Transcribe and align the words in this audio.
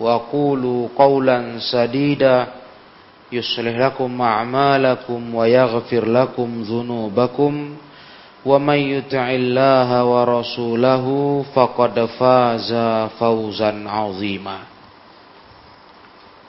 وقولوا 0.00 0.88
قولا 0.98 1.58
سديدا 1.72 2.46
يصلح 3.32 3.76
لكم 3.76 4.20
أعمالكم 4.22 5.34
ويغفر 5.34 6.04
لكم 6.08 6.62
ذنوبكم 6.62 7.52
ومن 8.46 8.74
يطع 8.78 9.30
الله 9.30 10.04
ورسوله 10.04 11.06
فقد 11.54 12.04
فاز 12.04 12.70
فوزا 13.18 13.84
عظيما 13.88 14.58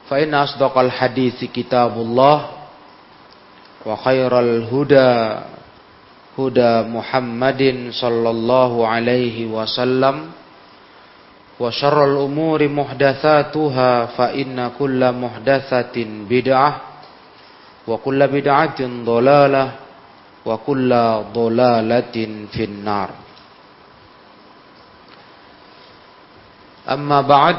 فإن 0.10 0.34
أصدق 0.34 0.78
الحديث 0.78 1.44
كتاب 1.44 1.94
الله 1.98 2.46
وخير 3.86 4.40
الهدى 4.40 5.40
هدى 6.40 6.74
محمد 6.90 7.90
صلى 7.92 8.30
الله 8.30 8.88
عليه 8.88 9.46
وسلم 9.46 10.16
وشر 11.62 11.98
الأمور 12.06 12.60
محدثاتها 12.70 14.06
فإن 14.06 14.72
كل 14.80 15.02
محدثة 15.12 15.96
بدعة 16.30 16.72
وكل 17.88 18.20
بدعة 18.28 18.80
ضلالة 19.06 19.66
wa 20.48 20.56
kulla 20.64 21.28
dhalalatin 21.36 22.48
finnar 22.48 23.12
Amma 26.88 27.20
ba'd 27.20 27.58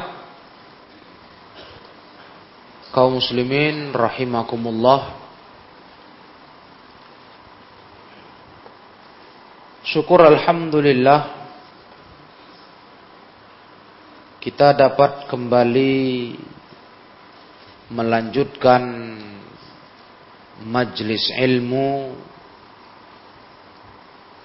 kaum 2.89 3.21
muslimin 3.21 3.93
rahimakumullah 3.93 5.21
Syukur 9.85 10.25
alhamdulillah 10.25 11.42
kita 14.44 14.76
dapat 14.76 15.24
kembali 15.24 16.36
melanjutkan 17.96 18.84
majlis 20.68 21.32
ilmu 21.40 22.12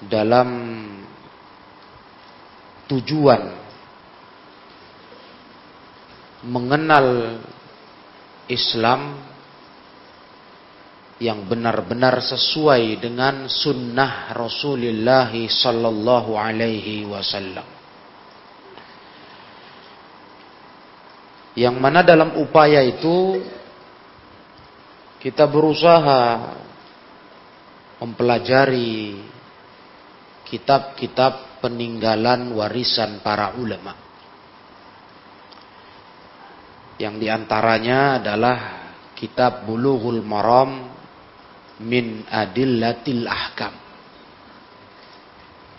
dalam 0.08 0.50
tujuan 2.88 3.44
mengenal 6.48 7.36
Islam 8.48 9.20
yang 11.20 11.44
benar-benar 11.44 12.24
sesuai 12.24 13.04
dengan 13.04 13.52
sunnah 13.52 14.32
Rasulullah 14.32 15.28
sallallahu 15.36 16.40
alaihi 16.40 17.04
wasallam. 17.04 17.79
Yang 21.58 21.76
mana 21.82 22.06
dalam 22.06 22.38
upaya 22.38 22.86
itu 22.86 23.42
kita 25.20 25.50
berusaha 25.50 26.54
mempelajari 28.00 29.20
kitab-kitab 30.48 31.62
peninggalan 31.62 32.56
warisan 32.56 33.20
para 33.20 33.54
ulama. 33.60 33.94
Yang 37.00 37.16
di 37.20 37.28
antaranya 37.32 38.20
adalah 38.20 38.58
kitab 39.16 39.68
Bulughul 39.68 40.24
Maram 40.24 40.88
min 41.84 42.24
Adillatil 42.28 43.28
Ahkam. 43.28 43.76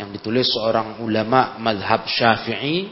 Yang 0.00 0.08
ditulis 0.16 0.48
seorang 0.48 1.00
ulama 1.04 1.60
madhab 1.60 2.08
syafi'i 2.08 2.88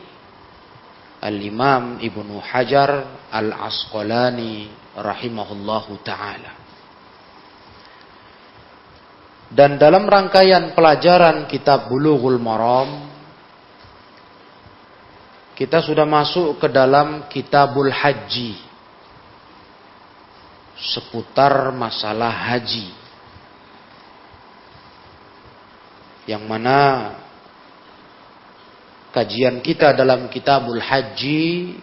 Al-Imam 1.18 1.98
Ibnu 1.98 2.38
Hajar 2.38 3.26
Al-Asqalani 3.30 4.70
rahimahullahu 4.94 5.98
ta'ala. 6.06 6.52
Dan 9.48 9.80
dalam 9.80 10.04
rangkaian 10.04 10.76
pelajaran 10.76 11.48
kitab 11.48 11.88
Bulughul 11.88 12.36
Maram 12.36 13.08
kita 15.58 15.82
sudah 15.82 16.06
masuk 16.06 16.62
ke 16.62 16.70
dalam 16.70 17.26
Kitabul 17.26 17.90
Haji 17.90 18.68
seputar 20.78 21.74
masalah 21.74 22.30
haji. 22.30 22.94
Yang 26.30 26.44
mana 26.46 26.78
kajian 29.18 29.58
kita 29.58 29.98
dalam 29.98 30.30
Kitabul 30.30 30.78
Haji 30.78 31.74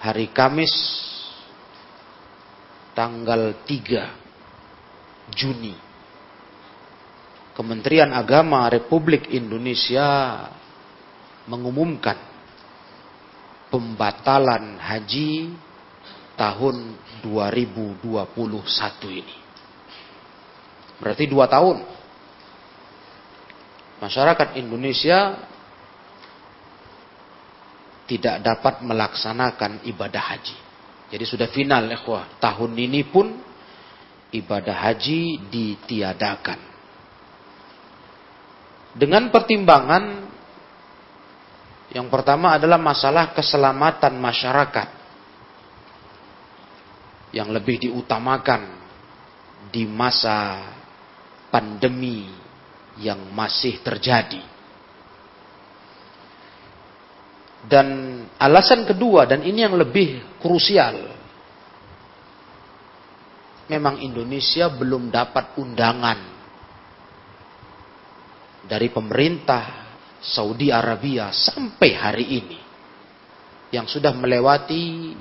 hari 0.01 0.33
Kamis 0.33 0.73
tanggal 2.97 3.62
3 3.65 4.26
Juni 5.35 5.88
Kementerian 7.57 8.13
Agama 8.13 8.69
Republik 8.69 9.33
Indonesia 9.33 10.45
mengumumkan 11.50 12.13
pembatalan 13.74 14.77
haji 14.77 15.57
tahun 16.38 16.94
2021 17.25 17.97
ini. 19.09 19.38
Berarti 21.01 21.25
dua 21.25 21.50
tahun. 21.50 21.81
Masyarakat 24.06 24.62
Indonesia 24.62 25.41
tidak 28.06 28.45
dapat 28.45 28.85
melaksanakan 28.85 29.81
ibadah 29.89 30.23
haji. 30.38 30.57
Jadi 31.09 31.25
sudah 31.25 31.50
final 31.50 31.89
ikhwah. 31.89 32.38
Tahun 32.38 32.71
ini 32.77 33.01
pun 33.09 33.33
ibadah 34.31 34.75
haji 34.75 35.47
ditiadakan. 35.47 36.59
Dengan 38.97 39.29
pertimbangan 39.29 40.27
yang 41.94 42.12
pertama 42.12 42.59
adalah 42.59 42.81
masalah 42.81 43.31
keselamatan 43.31 44.19
masyarakat 44.19 44.89
yang 47.31 47.51
lebih 47.51 47.88
diutamakan 47.88 48.75
di 49.71 49.83
masa 49.88 50.68
pandemi 51.51 52.27
yang 53.00 53.31
masih 53.31 53.80
terjadi. 53.83 54.44
Dan 57.68 57.88
alasan 58.39 58.88
kedua 58.88 59.27
dan 59.27 59.44
ini 59.44 59.59
yang 59.68 59.75
lebih 59.75 60.39
krusial. 60.39 61.17
Memang 63.68 64.00
Indonesia 64.00 64.72
belum 64.72 65.12
dapat 65.12 65.60
undangan 65.60 66.19
dari 68.68 68.88
pemerintah 68.92 69.88
Saudi 70.24 70.72
Arabia 70.72 71.31
sampai 71.36 71.92
hari 71.96 72.25
ini 72.31 72.60
yang 73.72 73.88
sudah 73.88 74.16
melewati 74.16 75.12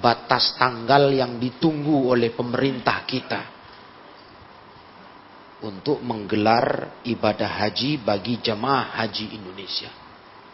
batas 0.00 0.56
tanggal 0.56 1.12
yang 1.12 1.36
ditunggu 1.36 2.16
oleh 2.16 2.32
pemerintah 2.32 3.04
kita 3.04 3.42
untuk 5.62 6.00
menggelar 6.00 6.98
ibadah 7.06 7.62
haji 7.64 8.00
bagi 8.02 8.40
jemaah 8.40 8.98
haji 8.98 9.36
Indonesia. 9.36 9.92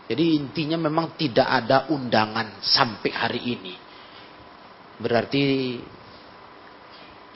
Jadi 0.09 0.37
intinya 0.37 0.77
memang 0.81 1.17
tidak 1.17 1.45
ada 1.45 1.89
undangan 1.93 2.61
sampai 2.65 3.11
hari 3.13 3.41
ini. 3.45 3.75
Berarti 4.99 5.45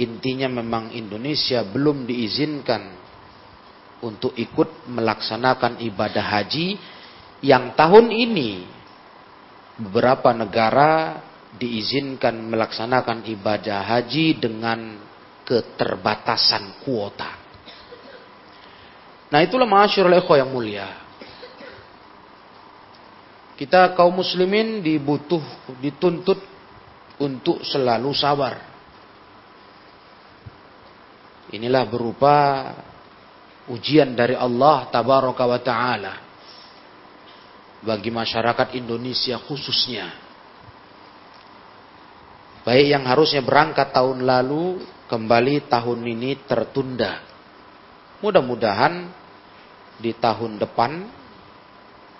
intinya 0.01 0.49
memang 0.49 0.93
Indonesia 0.97 1.61
belum 1.67 2.09
diizinkan 2.09 2.83
untuk 4.03 4.35
ikut 4.35 4.89
melaksanakan 4.91 5.79
ibadah 5.85 6.25
haji 6.39 6.79
yang 7.43 7.75
tahun 7.75 8.11
ini 8.11 8.67
beberapa 9.79 10.31
negara 10.33 11.21
diizinkan 11.53 12.39
melaksanakan 12.49 13.29
ibadah 13.29 13.85
haji 13.85 14.41
dengan 14.41 14.97
keterbatasan 15.45 16.81
kuota. 16.81 17.31
Nah 19.29 19.41
itulah 19.41 19.69
masyarul 19.69 20.17
ikhwah 20.17 20.39
yang 20.41 20.53
mulia. 20.53 20.89
Kita 23.57 23.93
kaum 23.95 24.17
muslimin 24.17 24.81
dibutuh, 24.81 25.41
dituntut 25.79 26.41
untuk 27.21 27.63
selalu 27.63 28.11
sabar. 28.17 28.72
Inilah 31.53 31.85
berupa 31.85 32.37
ujian 33.69 34.17
dari 34.17 34.33
Allah 34.33 34.89
tabaraka 34.89 35.45
wa 35.45 35.61
taala 35.61 36.15
bagi 37.85 38.09
masyarakat 38.09 38.79
Indonesia 38.79 39.37
khususnya. 39.37 40.09
Baik 42.63 42.95
yang 42.95 43.05
harusnya 43.05 43.43
berangkat 43.43 43.91
tahun 43.91 44.23
lalu 44.23 44.81
kembali 45.11 45.67
tahun 45.67 46.01
ini 46.07 46.47
tertunda. 46.47 47.21
Mudah-mudahan 48.23 49.11
di 49.99 50.15
tahun 50.15 50.63
depan 50.63 51.11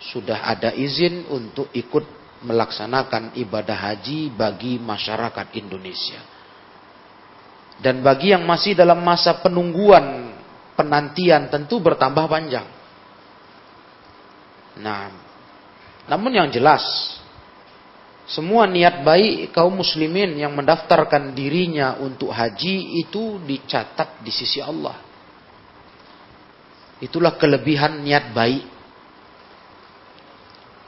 sudah 0.03 0.51
ada 0.51 0.75
izin 0.75 1.31
untuk 1.31 1.71
ikut 1.71 2.03
melaksanakan 2.43 3.39
ibadah 3.39 3.79
haji 3.95 4.35
bagi 4.35 4.83
masyarakat 4.83 5.47
Indonesia. 5.55 6.32
Dan 7.83 8.01
bagi 8.01 8.31
yang 8.31 8.47
masih 8.47 8.79
dalam 8.79 9.03
masa 9.03 9.43
penungguan 9.43 10.31
penantian 10.79 11.51
tentu 11.51 11.83
bertambah 11.83 12.31
panjang. 12.31 12.65
Nah, 14.79 15.11
namun 16.07 16.31
yang 16.31 16.49
jelas, 16.49 16.83
semua 18.27 18.71
niat 18.71 19.03
baik 19.03 19.51
kaum 19.51 19.83
muslimin 19.83 20.39
yang 20.39 20.55
mendaftarkan 20.55 21.35
dirinya 21.35 21.99
untuk 21.99 22.31
haji 22.31 23.03
itu 23.03 23.43
dicatat 23.43 24.23
di 24.23 24.31
sisi 24.31 24.63
Allah. 24.63 24.97
Itulah 27.03 27.35
kelebihan 27.35 27.99
niat 28.07 28.31
baik. 28.31 28.65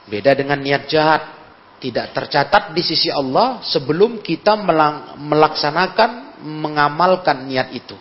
Beda 0.07 0.31
dengan 0.31 0.63
niat 0.63 0.87
jahat. 0.87 1.23
Tidak 1.75 2.15
tercatat 2.15 2.71
di 2.71 2.79
sisi 2.79 3.11
Allah 3.11 3.59
sebelum 3.61 4.23
kita 4.23 4.55
melaksanakan, 5.19 6.24
mengamalkan 6.41 7.45
niat 7.47 7.71
itu. 7.71 7.95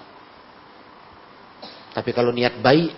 Tapi 1.95 2.11
kalau 2.11 2.35
niat 2.35 2.59
baik 2.59 2.91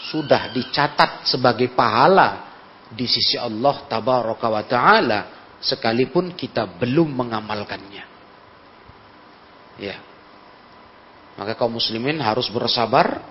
sudah 0.00 0.54
dicatat 0.54 1.26
sebagai 1.26 1.74
pahala 1.74 2.50
di 2.90 3.06
sisi 3.06 3.36
Allah 3.38 3.86
tabaraka 3.86 4.46
wa 4.46 4.62
taala 4.64 5.20
sekalipun 5.60 6.32
kita 6.34 6.66
belum 6.66 7.10
mengamalkannya. 7.10 8.04
Ya. 9.80 9.96
Maka 11.36 11.56
kaum 11.56 11.80
muslimin 11.80 12.20
harus 12.20 12.52
bersabar, 12.52 13.22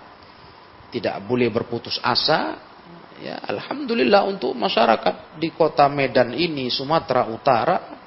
tidak 0.89 1.21
boleh 1.25 1.49
berputus 1.53 2.01
asa. 2.01 2.57
Ya, 3.19 3.35
alhamdulillah 3.43 4.23
untuk 4.25 4.55
masyarakat 4.55 5.37
di 5.37 5.51
kota 5.51 5.85
Medan 5.91 6.31
ini, 6.31 6.71
Sumatera 6.71 7.27
Utara, 7.27 7.98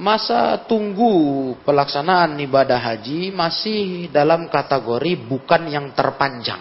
masa 0.00 0.56
tunggu 0.64 1.52
pelaksanaan 1.68 2.40
ibadah 2.40 2.80
haji 2.80 3.28
masih 3.34 4.08
dalam 4.08 4.48
kategori 4.48 5.12
bukan 5.28 5.62
yang 5.68 5.92
terpanjang. 5.92 6.60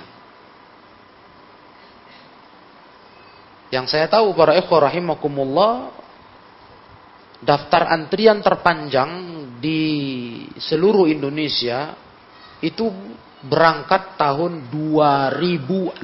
Yang 3.72 3.86
saya 3.88 4.12
tahu 4.12 4.36
para 4.36 4.60
ikhwah 4.60 4.92
rahimakumullah 4.92 5.96
daftar 7.40 7.88
antrian 7.88 8.44
terpanjang 8.44 9.10
di 9.64 9.82
seluruh 10.60 11.08
Indonesia 11.08 11.96
itu 12.60 12.92
berangkat 13.42 14.20
tahun 14.20 14.68
2065. 14.70 16.04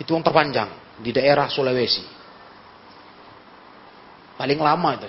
Itu 0.00 0.10
yang 0.10 0.24
terpanjang 0.26 0.70
di 0.98 1.12
daerah 1.12 1.46
Sulawesi. 1.52 2.13
Paling 4.34 4.58
lama 4.58 4.90
itu. 4.98 5.08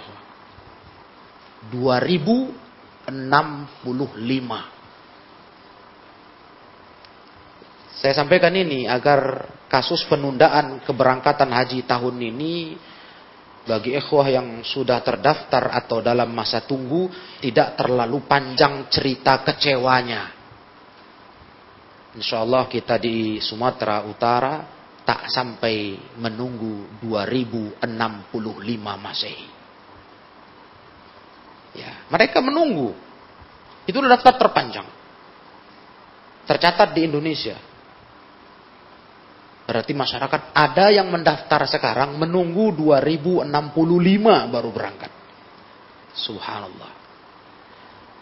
2065. 1.73 3.01
Saya 7.95 8.13
sampaikan 8.13 8.53
ini 8.53 8.85
agar 8.85 9.49
kasus 9.65 10.05
penundaan 10.05 10.83
keberangkatan 10.85 11.49
haji 11.49 11.89
tahun 11.89 12.15
ini 12.21 12.77
bagi 13.65 13.97
ikhwah 13.97 14.29
yang 14.29 14.61
sudah 14.61 15.01
terdaftar 15.01 15.73
atau 15.73 16.05
dalam 16.05 16.29
masa 16.29 16.61
tunggu 16.61 17.09
tidak 17.41 17.73
terlalu 17.73 18.21
panjang 18.29 18.85
cerita 18.93 19.41
kecewanya. 19.41 20.29
Insya 22.13 22.45
Allah 22.45 22.69
kita 22.69 23.01
di 23.01 23.41
Sumatera 23.41 24.05
Utara 24.05 24.74
tak 25.05 25.29
sampai 25.29 26.01
menunggu 26.17 26.89
2065 27.05 27.77
Masehi. 28.97 29.47
Ya, 31.77 32.09
mereka 32.09 32.41
menunggu. 32.41 32.97
Itu 33.85 34.01
daftar 34.01 34.33
terpanjang. 34.41 34.87
Tercatat 36.49 36.97
di 36.97 37.05
Indonesia. 37.05 37.57
Berarti 39.65 39.93
masyarakat 39.97 40.41
ada 40.53 40.85
yang 40.93 41.09
mendaftar 41.09 41.65
sekarang 41.69 42.17
menunggu 42.17 42.73
2065 42.73 43.49
baru 44.49 44.69
berangkat. 44.73 45.11
Subhanallah. 46.17 46.91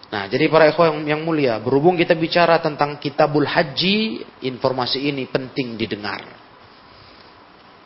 Nah, 0.08 0.24
jadi 0.30 0.46
para 0.46 0.70
ikhwan 0.70 1.04
yang, 1.04 1.18
yang 1.18 1.22
mulia, 1.26 1.58
berhubung 1.58 1.98
kita 1.98 2.14
bicara 2.14 2.62
tentang 2.62 3.02
kitabul 3.02 3.44
haji, 3.50 4.24
informasi 4.46 5.10
ini 5.10 5.26
penting 5.26 5.74
didengar. 5.74 6.43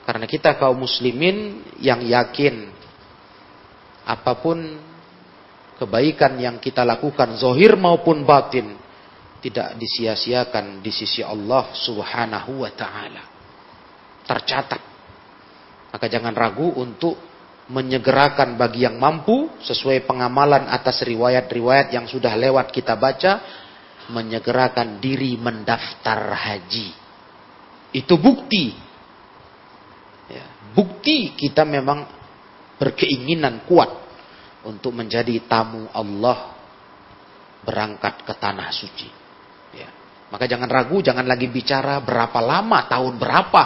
Karena 0.08 0.24
kita 0.24 0.56
kaum 0.56 0.88
muslimin 0.88 1.68
yang 1.84 2.00
yakin 2.00 2.72
apa 4.08 4.40
pun 4.40 4.56
kebaikan 5.76 6.40
yang 6.40 6.64
kita 6.64 6.88
lakukan, 6.88 7.36
zohir 7.36 7.76
maupun 7.76 8.24
batin, 8.24 8.72
tidak 9.44 9.76
disia-siakan 9.76 10.80
di 10.80 10.96
sisi 10.96 11.20
Allah 11.20 11.76
subhanahu 11.76 12.64
wa 12.64 12.72
ta'ala. 12.72 13.24
Tercatat. 14.24 14.82
Maka 15.92 16.06
jangan 16.08 16.32
ragu 16.32 16.72
untuk 16.80 17.20
menyegerakan 17.68 18.56
bagi 18.56 18.88
yang 18.88 18.96
mampu 18.96 19.52
sesuai 19.60 20.08
pengamalan 20.08 20.72
atas 20.72 21.04
riwayat-riwayat 21.04 21.92
yang 21.92 22.08
sudah 22.08 22.32
lewat 22.40 22.72
kita 22.72 22.96
baca 22.96 23.44
menyegerakan 24.08 25.04
diri 25.04 25.36
mendaftar 25.36 26.32
haji 26.32 26.96
itu 27.92 28.16
bukti 28.16 28.87
bukti 30.76 31.38
kita 31.38 31.64
memang 31.68 32.08
berkeinginan 32.78 33.68
kuat 33.68 33.90
untuk 34.66 34.96
menjadi 34.96 35.44
tamu 35.48 35.88
Allah 35.94 36.56
berangkat 37.64 38.24
ke 38.24 38.34
tanah 38.38 38.70
suci 38.72 39.10
ya. 39.76 39.90
maka 40.32 40.48
jangan 40.48 40.70
ragu 40.72 41.04
jangan 41.04 41.28
lagi 41.28 41.52
bicara 41.52 42.00
berapa 42.00 42.40
lama 42.40 42.88
tahun 42.88 43.16
berapa 43.20 43.64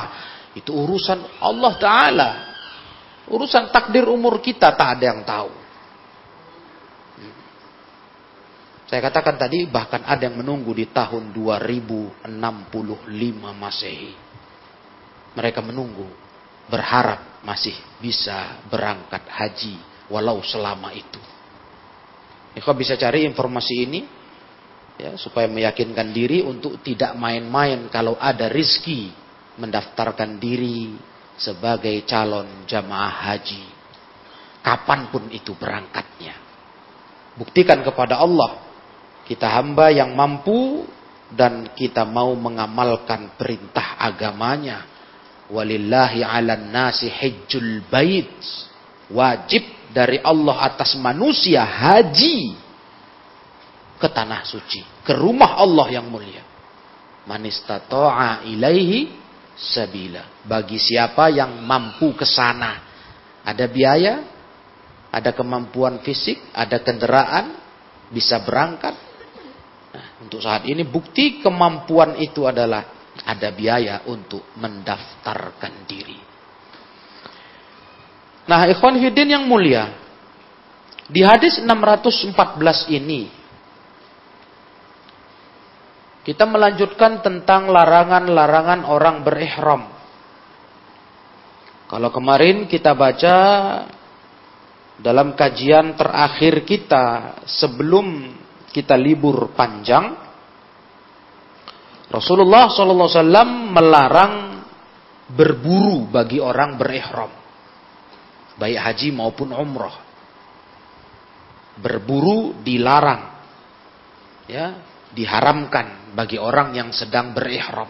itu 0.57 0.71
urusan 0.73 1.39
Allah 1.39 1.73
Ta'ala 1.79 2.51
Urusan 3.31 3.71
takdir 3.71 4.03
umur 4.11 4.43
kita 4.43 4.75
tak 4.75 4.99
ada 4.99 5.05
yang 5.07 5.23
tahu. 5.23 5.51
Saya 8.91 9.07
katakan 9.07 9.39
tadi 9.39 9.63
bahkan 9.71 10.03
ada 10.03 10.27
yang 10.27 10.35
menunggu 10.35 10.75
di 10.75 10.83
tahun 10.91 11.31
2065 11.31 12.27
Masehi. 13.55 14.11
Mereka 15.31 15.63
menunggu, 15.63 16.11
berharap 16.71 17.43
masih 17.43 17.75
bisa 17.99 18.63
berangkat 18.71 19.27
haji 19.27 19.75
walau 20.07 20.39
selama 20.39 20.95
itu. 20.95 21.19
Kau 22.63 22.75
bisa 22.75 22.95
cari 22.95 23.27
informasi 23.27 23.75
ini 23.83 24.01
ya 24.99 25.15
supaya 25.15 25.47
meyakinkan 25.47 26.11
diri 26.11 26.43
untuk 26.43 26.79
tidak 26.83 27.15
main-main 27.19 27.91
kalau 27.91 28.15
ada 28.19 28.51
rizki 28.51 29.11
mendaftarkan 29.59 30.39
diri 30.39 30.95
sebagai 31.39 32.03
calon 32.05 32.67
jamaah 32.67 33.31
haji. 33.31 33.63
Kapan 34.61 35.09
pun 35.09 35.25
itu 35.33 35.57
berangkatnya. 35.57 36.37
Buktikan 37.33 37.81
kepada 37.81 38.21
Allah. 38.21 38.61
Kita 39.25 39.47
hamba 39.47 39.89
yang 39.89 40.13
mampu 40.13 40.85
dan 41.31 41.71
kita 41.73 42.03
mau 42.03 42.35
mengamalkan 42.35 43.33
perintah 43.39 43.95
agamanya. 43.97 44.90
Walillahi 45.51 46.23
ala 46.23 46.55
nasi 46.55 47.11
hijjul 47.11 47.83
bait. 47.91 48.31
Wajib 49.11 49.91
dari 49.91 50.23
Allah 50.23 50.71
atas 50.71 50.95
manusia 50.95 51.67
haji 51.67 52.55
ke 53.99 54.07
tanah 54.07 54.47
suci. 54.47 55.03
Ke 55.03 55.13
rumah 55.19 55.59
Allah 55.59 55.91
yang 55.91 56.07
mulia. 56.07 56.41
Manistata'a 57.27 58.47
ilaihi 58.47 59.11
sabila. 59.59 60.47
Bagi 60.47 60.79
siapa 60.79 61.27
yang 61.29 61.59
mampu 61.61 62.15
ke 62.15 62.23
sana. 62.23 62.87
Ada 63.43 63.67
biaya, 63.67 64.23
ada 65.11 65.35
kemampuan 65.35 65.99
fisik, 65.99 66.39
ada 66.55 66.79
kendaraan, 66.79 67.59
bisa 68.07 68.39
berangkat. 68.39 68.95
Nah, 69.91 70.07
untuk 70.23 70.39
saat 70.39 70.63
ini 70.63 70.87
bukti 70.87 71.43
kemampuan 71.43 72.15
itu 72.23 72.47
adalah 72.47 73.00
ada 73.25 73.49
biaya 73.53 74.05
untuk 74.09 74.41
mendaftarkan 74.57 75.73
diri. 75.85 76.19
Nah, 78.49 78.65
ikhwan 78.67 78.97
hidin 78.97 79.37
yang 79.37 79.45
mulia, 79.45 79.93
di 81.11 81.21
hadis 81.21 81.61
614 81.61 82.89
ini 82.89 83.29
kita 86.21 86.45
melanjutkan 86.45 87.25
tentang 87.25 87.69
larangan-larangan 87.73 88.85
orang 88.85 89.25
berihram. 89.25 89.83
Kalau 91.89 92.09
kemarin 92.13 92.69
kita 92.69 92.95
baca 92.95 93.35
dalam 95.01 95.33
kajian 95.33 95.97
terakhir 95.97 96.61
kita 96.63 97.05
sebelum 97.49 98.37
kita 98.71 98.95
libur 98.95 99.51
panjang, 99.57 100.15
Rasulullah 102.11 102.67
SAW 102.67 103.71
melarang 103.71 104.59
berburu 105.31 106.11
bagi 106.11 106.43
orang 106.43 106.75
berihram, 106.75 107.31
baik 108.59 108.79
haji 108.83 109.15
maupun 109.15 109.55
umroh. 109.55 109.95
Berburu 111.79 112.59
dilarang, 112.67 113.31
ya, 114.51 114.75
diharamkan 115.15 116.11
bagi 116.11 116.35
orang 116.35 116.75
yang 116.75 116.91
sedang 116.91 117.31
berihram. 117.31 117.87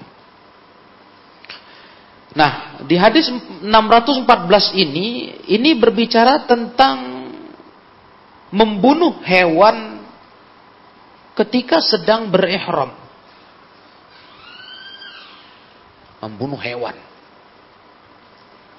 Nah, 2.32 2.80
di 2.86 2.96
hadis 2.96 3.28
614 3.28 4.72
ini 4.78 5.36
ini 5.52 5.76
berbicara 5.76 6.48
tentang 6.48 7.28
membunuh 8.54 9.20
hewan 9.26 10.06
ketika 11.36 11.82
sedang 11.82 12.30
berihram. 12.30 13.01
Membunuh 16.22 16.60
hewan. 16.62 16.94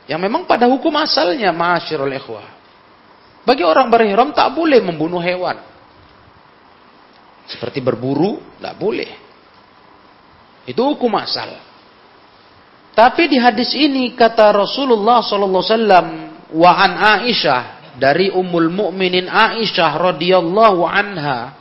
Yang 0.06 0.20
memang 0.22 0.46
pada 0.46 0.66
hukum 0.70 0.94
asalnya 0.98 1.50
ma'asyiral 1.50 2.10
ikhwah. 2.14 2.46
Bagi 3.42 3.66
orang 3.66 3.90
berihram 3.90 4.30
tak 4.30 4.54
boleh 4.54 4.78
membunuh 4.78 5.18
hewan. 5.18 5.58
Seperti 7.50 7.82
berburu, 7.82 8.38
tak 8.62 8.78
boleh. 8.78 9.10
Itu 10.62 10.94
hukum 10.94 11.10
asal. 11.18 11.58
Tapi 12.94 13.26
di 13.26 13.40
hadis 13.40 13.74
ini 13.74 14.14
kata 14.14 14.52
Rasulullah 14.54 15.24
sallallahu 15.24 15.64
alaihi 15.64 16.32
wa 16.52 16.72
an 16.76 16.92
Aisyah 17.24 17.62
dari 17.96 18.28
Ummul 18.28 18.68
Mukminin 18.68 19.26
Aisyah 19.28 20.12
radhiyallahu 20.12 20.84
anha 20.84 21.56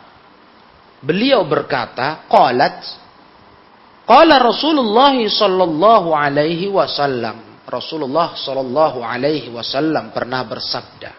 beliau 0.99 1.47
berkata 1.47 2.27
qalat 2.27 2.83
qala 4.11 4.43
Rasulullah 4.43 5.15
sallallahu 5.15 6.11
alaihi 6.11 6.67
wasallam 6.67 7.63
Rasulullah 7.63 8.35
sallallahu 8.35 8.99
alaihi 8.99 9.47
wasallam 9.47 10.11
pernah 10.11 10.43
bersabda 10.43 11.15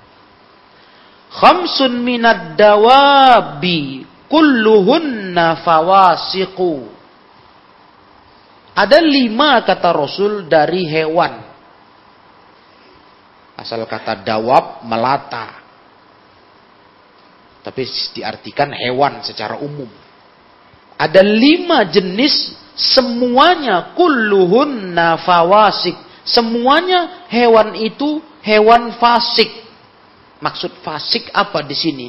Khamsun 1.32 2.04
minad 2.04 2.61
dawabi 2.61 4.04
kulluhunna 4.28 5.64
fawasiqu 5.64 6.92
ada 8.72 8.99
lima 9.04 9.61
kata 9.61 9.92
Rasul 9.92 10.49
dari 10.49 10.88
hewan. 10.88 11.44
Asal 13.52 13.84
kata 13.84 14.25
dawab 14.25 14.88
melata. 14.88 15.61
Tapi 17.62 17.82
diartikan 18.16 18.72
hewan 18.72 19.20
secara 19.22 19.61
umum. 19.61 19.87
Ada 20.96 21.20
lima 21.20 21.84
jenis 21.84 22.56
semuanya 22.76 23.93
kulluhun 23.97 24.97
nafawasik. 24.97 25.97
Semuanya 26.23 27.26
hewan 27.29 27.75
itu 27.79 28.23
hewan 28.43 28.95
fasik. 28.99 29.50
Maksud 30.43 30.83
fasik 30.83 31.31
apa 31.35 31.62
di 31.62 31.76
sini? 31.76 32.07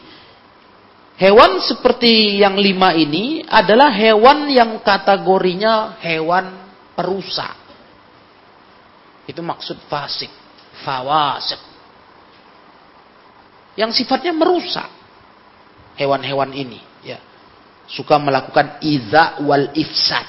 Hewan 1.14 1.62
seperti 1.62 2.42
yang 2.42 2.58
lima 2.58 2.98
ini 2.98 3.46
adalah 3.46 3.94
hewan 3.94 4.50
yang 4.50 4.82
kategorinya 4.82 6.02
hewan 6.02 6.50
perusak. 6.98 7.54
Itu 9.30 9.46
maksud 9.46 9.78
fasik, 9.86 10.30
fawasik. 10.82 11.62
Yang 13.78 14.04
sifatnya 14.04 14.34
merusak. 14.34 14.90
Hewan-hewan 15.94 16.50
ini. 16.58 16.82
ya 17.06 17.22
Suka 17.86 18.18
melakukan 18.18 18.82
iza 18.82 19.38
wal 19.46 19.70
ifsad. 19.78 20.26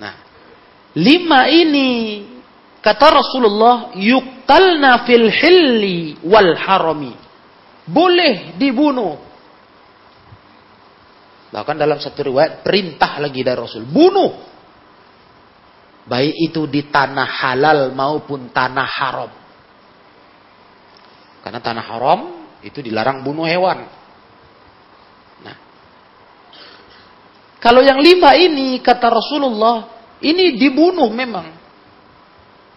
Nah, 0.00 0.14
lima 0.94 1.50
ini 1.50 1.90
kata 2.78 3.06
Rasulullah 3.10 3.94
yuktalna 3.98 5.06
fil 5.06 5.28
hilli 5.30 6.22
wal 6.22 6.54
harami 6.54 7.24
boleh 7.84 8.56
dibunuh. 8.56 9.20
Bahkan 11.52 11.76
dalam 11.78 12.02
satu 12.02 12.34
riwayat 12.34 12.66
perintah 12.66 13.22
lagi 13.22 13.44
dari 13.46 13.58
Rasul, 13.60 13.86
bunuh. 13.86 14.32
Baik 16.04 16.34
itu 16.50 16.66
di 16.68 16.84
tanah 16.90 17.28
halal 17.28 17.80
maupun 17.96 18.50
tanah 18.50 18.88
haram. 18.88 19.32
Karena 21.40 21.60
tanah 21.60 21.84
haram 21.84 22.20
itu 22.64 22.82
dilarang 22.82 23.22
bunuh 23.22 23.46
hewan. 23.46 23.86
Nah, 25.44 25.56
kalau 27.62 27.80
yang 27.80 28.02
lima 28.02 28.34
ini 28.36 28.82
kata 28.82 29.06
Rasulullah, 29.08 30.03
ini 30.22 30.54
dibunuh 30.54 31.10
memang. 31.10 31.50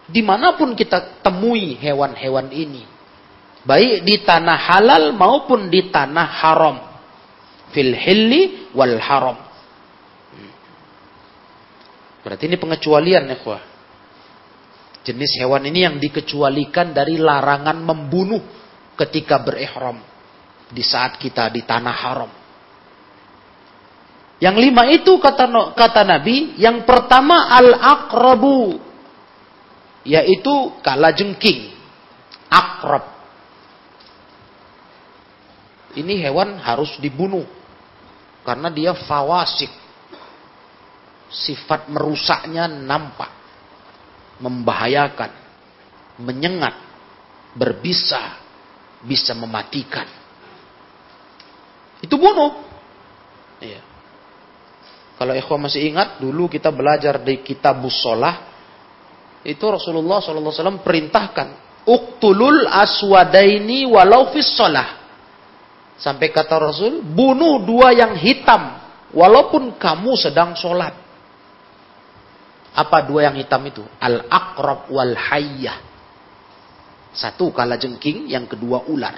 Di 0.07 0.23
mana 0.23 0.55
pun 0.55 0.71
kita 0.71 1.19
temui 1.19 1.75
hewan-hewan 1.77 2.47
ini. 2.55 2.87
Baik 3.67 4.07
di 4.07 4.23
tanah 4.23 4.55
halal 4.55 5.11
maupun 5.11 5.67
di 5.67 5.91
tanah 5.91 6.27
haram. 6.39 6.77
Fil 7.75 7.91
hilli 7.91 8.71
wal 8.71 8.95
haram. 8.95 9.37
Berarti 12.23 12.47
ini 12.47 12.55
pengecualian 12.55 13.23
ya 13.27 13.39
Jenis 15.07 15.39
hewan 15.39 15.63
ini 15.63 15.87
yang 15.87 15.95
dikecualikan 16.03 16.91
dari 16.91 17.15
larangan 17.15 17.79
membunuh 17.79 18.43
ketika 18.99 19.39
berihram 19.39 20.03
di 20.67 20.83
saat 20.83 21.15
kita 21.15 21.47
di 21.47 21.63
tanah 21.63 21.95
haram. 21.95 22.31
Yang 24.37 24.55
lima 24.69 24.83
itu 24.93 25.17
kata 25.17 25.73
kata 25.73 26.01
Nabi, 26.05 26.57
yang 26.61 26.85
pertama 26.85 27.49
al-aqrabu 27.57 28.77
yaitu 30.07 30.77
kala 30.79 31.11
jengking, 31.11 31.73
akrab. 32.47 33.17
Ini 35.97 36.13
hewan 36.23 36.61
harus 36.61 36.95
dibunuh 37.01 37.43
karena 38.47 38.71
dia 38.71 38.95
fawasik. 38.95 39.69
Sifat 41.27 41.91
merusaknya 41.91 42.71
nampak, 42.71 43.27
membahayakan, 44.39 45.33
menyengat, 46.23 46.71
berbisa, 47.51 48.39
bisa 49.03 49.35
mematikan. 49.35 50.07
Itu 51.99 52.15
bunuh. 52.15 52.63
Iya. 53.59 53.96
Kalau 55.17 55.33
ikhwan 55.33 55.65
masih 55.65 55.89
ingat, 55.89 56.21
dulu 56.21 56.45
kita 56.45 56.69
belajar 56.69 57.17
di 57.25 57.41
kitab 57.41 57.81
Busolah, 57.81 58.53
itu 59.41 59.65
Rasulullah 59.65 60.21
SAW 60.21 60.85
perintahkan, 60.85 61.65
Uktulul 61.87 62.67
aswadaini 62.67 63.87
walau 63.87 64.29
fis 64.35 64.51
Sampai 65.97 66.29
kata 66.29 66.61
Rasul, 66.61 67.01
bunuh 67.01 67.63
dua 67.65 67.95
yang 67.95 68.13
hitam, 68.19 68.77
walaupun 69.15 69.79
kamu 69.79 70.13
sedang 70.19 70.53
sholat. 70.53 70.93
Apa 72.77 73.01
dua 73.07 73.25
yang 73.31 73.39
hitam 73.41 73.65
itu? 73.65 73.81
Al-aqrab 73.97 74.93
wal 74.93 75.17
hayyah. 75.17 75.81
Satu 77.17 77.49
kala 77.49 77.81
jengking, 77.81 78.29
yang 78.29 78.45
kedua 78.45 78.85
ular. 78.85 79.17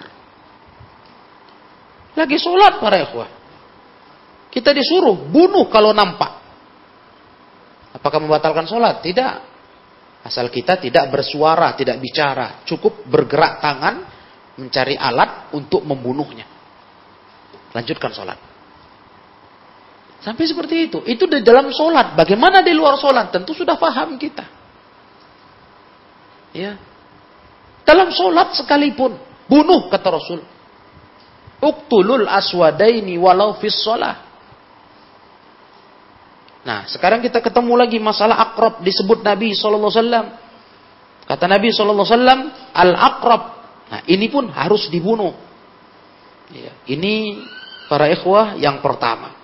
Lagi 2.16 2.38
sholat 2.40 2.80
para 2.80 3.04
ikhwah. 3.04 3.39
Kita 4.50 4.74
disuruh 4.74 5.30
bunuh 5.30 5.70
kalau 5.70 5.94
nampak. 5.94 6.42
Apakah 7.94 8.18
membatalkan 8.22 8.66
sholat? 8.66 9.02
Tidak. 9.06 9.34
Asal 10.26 10.52
kita 10.52 10.82
tidak 10.82 11.10
bersuara, 11.14 11.78
tidak 11.78 12.02
bicara. 12.02 12.66
Cukup 12.66 13.08
bergerak 13.08 13.62
tangan, 13.62 13.96
mencari 14.60 14.98
alat 14.98 15.54
untuk 15.56 15.86
membunuhnya. 15.86 16.46
Lanjutkan 17.72 18.12
sholat. 18.12 18.38
Sampai 20.20 20.44
seperti 20.50 20.92
itu. 20.92 21.00
Itu 21.08 21.30
di 21.32 21.40
dalam 21.40 21.72
sholat. 21.72 22.18
Bagaimana 22.18 22.60
di 22.60 22.76
luar 22.76 23.00
sholat? 23.00 23.32
Tentu 23.32 23.56
sudah 23.56 23.80
paham 23.80 24.20
kita. 24.20 24.44
Ya. 26.52 26.76
Dalam 27.88 28.12
sholat 28.12 28.58
sekalipun. 28.60 29.16
Bunuh 29.48 29.88
kata 29.88 30.08
Rasul. 30.12 30.42
Uktulul 31.64 32.28
aswadaini 32.28 33.16
walau 33.16 33.56
fis 33.58 33.80
sholat. 33.80 34.29
Nah, 36.60 36.86
sekarang 36.92 37.24
kita 37.24 37.40
ketemu 37.40 37.74
lagi 37.80 37.98
masalah 37.98 38.52
akrab 38.52 38.84
disebut 38.84 39.24
Nabi 39.24 39.56
SAW. 39.56 39.90
Kata 41.24 41.46
Nabi 41.46 41.72
SAW, 41.72 42.04
al-akrab. 42.74 43.44
Nah, 43.90 44.02
ini 44.06 44.28
pun 44.28 44.50
harus 44.52 44.92
dibunuh. 44.92 45.34
Ya, 46.50 46.74
ini 46.90 47.46
para 47.88 48.10
ikhwah 48.10 48.58
yang 48.58 48.82
pertama. 48.82 49.40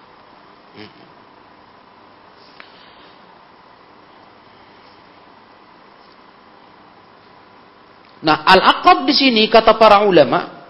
Nah, 8.25 8.41
al-aqrab 8.41 9.05
di 9.05 9.13
sini 9.13 9.45
kata 9.45 9.77
para 9.77 10.01
ulama 10.01 10.65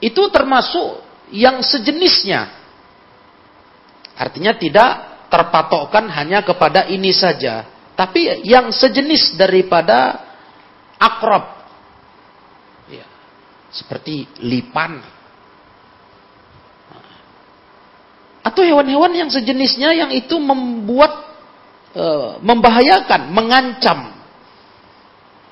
itu 0.00 0.24
termasuk 0.32 1.04
yang 1.28 1.60
sejenisnya. 1.60 2.61
Artinya 4.22 4.54
tidak 4.54 4.90
terpatokkan 5.26 6.06
hanya 6.14 6.46
kepada 6.46 6.86
ini 6.86 7.10
saja, 7.10 7.66
tapi 7.98 8.46
yang 8.46 8.70
sejenis 8.70 9.34
daripada 9.34 10.22
akrab. 10.94 11.66
Ya, 12.86 13.02
seperti 13.74 14.30
lipan. 14.38 15.02
Atau 18.46 18.62
hewan-hewan 18.62 19.10
yang 19.10 19.30
sejenisnya 19.30 19.90
yang 19.90 20.10
itu 20.14 20.38
membuat 20.38 21.26
e, 21.94 22.04
membahayakan, 22.42 23.30
mengancam 23.30 24.14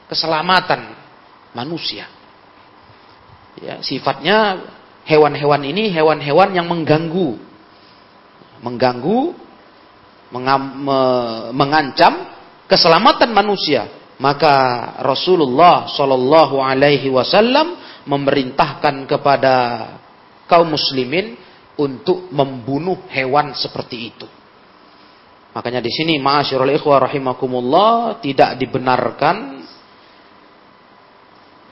keselamatan 0.07 0.95
manusia. 1.55 2.07
Ya, 3.59 3.83
sifatnya 3.83 4.63
hewan-hewan 5.07 5.63
ini 5.67 5.91
hewan-hewan 5.91 6.55
yang 6.55 6.67
mengganggu, 6.71 7.50
mengganggu, 8.61 9.35
me, 10.33 11.01
mengancam 11.53 12.31
keselamatan 12.71 13.33
manusia. 13.33 13.89
Maka 14.21 14.55
Rasulullah 15.01 15.89
Shallallahu 15.89 16.61
Alaihi 16.61 17.09
Wasallam 17.09 17.81
memerintahkan 18.05 19.09
kepada 19.09 19.55
kaum 20.45 20.77
muslimin 20.77 21.41
untuk 21.81 22.29
membunuh 22.29 23.09
hewan 23.09 23.57
seperti 23.57 24.13
itu. 24.13 24.29
Makanya 25.51 25.81
di 25.83 25.91
sini 25.91 26.21
ma'asyiral 26.21 26.71
ikhwah 26.77 27.11
rahimakumullah 27.11 28.21
tidak 28.23 28.55
dibenarkan 28.61 29.67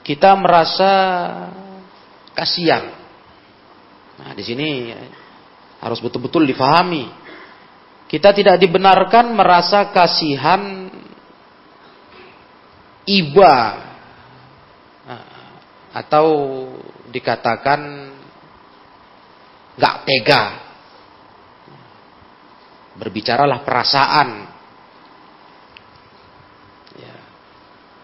kita 0.03 0.33
merasa 0.35 0.91
kasihan. 2.33 2.91
Nah, 4.19 4.33
di 4.33 4.43
sini 4.43 4.67
harus 5.79 5.99
betul-betul 6.03 6.47
difahami. 6.47 7.07
Kita 8.09 8.33
tidak 8.33 8.57
dibenarkan 8.57 9.37
merasa 9.37 9.89
kasihan 9.93 10.89
iba 13.05 13.55
nah, 15.05 15.25
atau 15.93 16.27
dikatakan 17.09 17.79
nggak 19.77 19.95
tega. 20.05 20.43
Berbicaralah 22.99 23.63
perasaan 23.63 24.49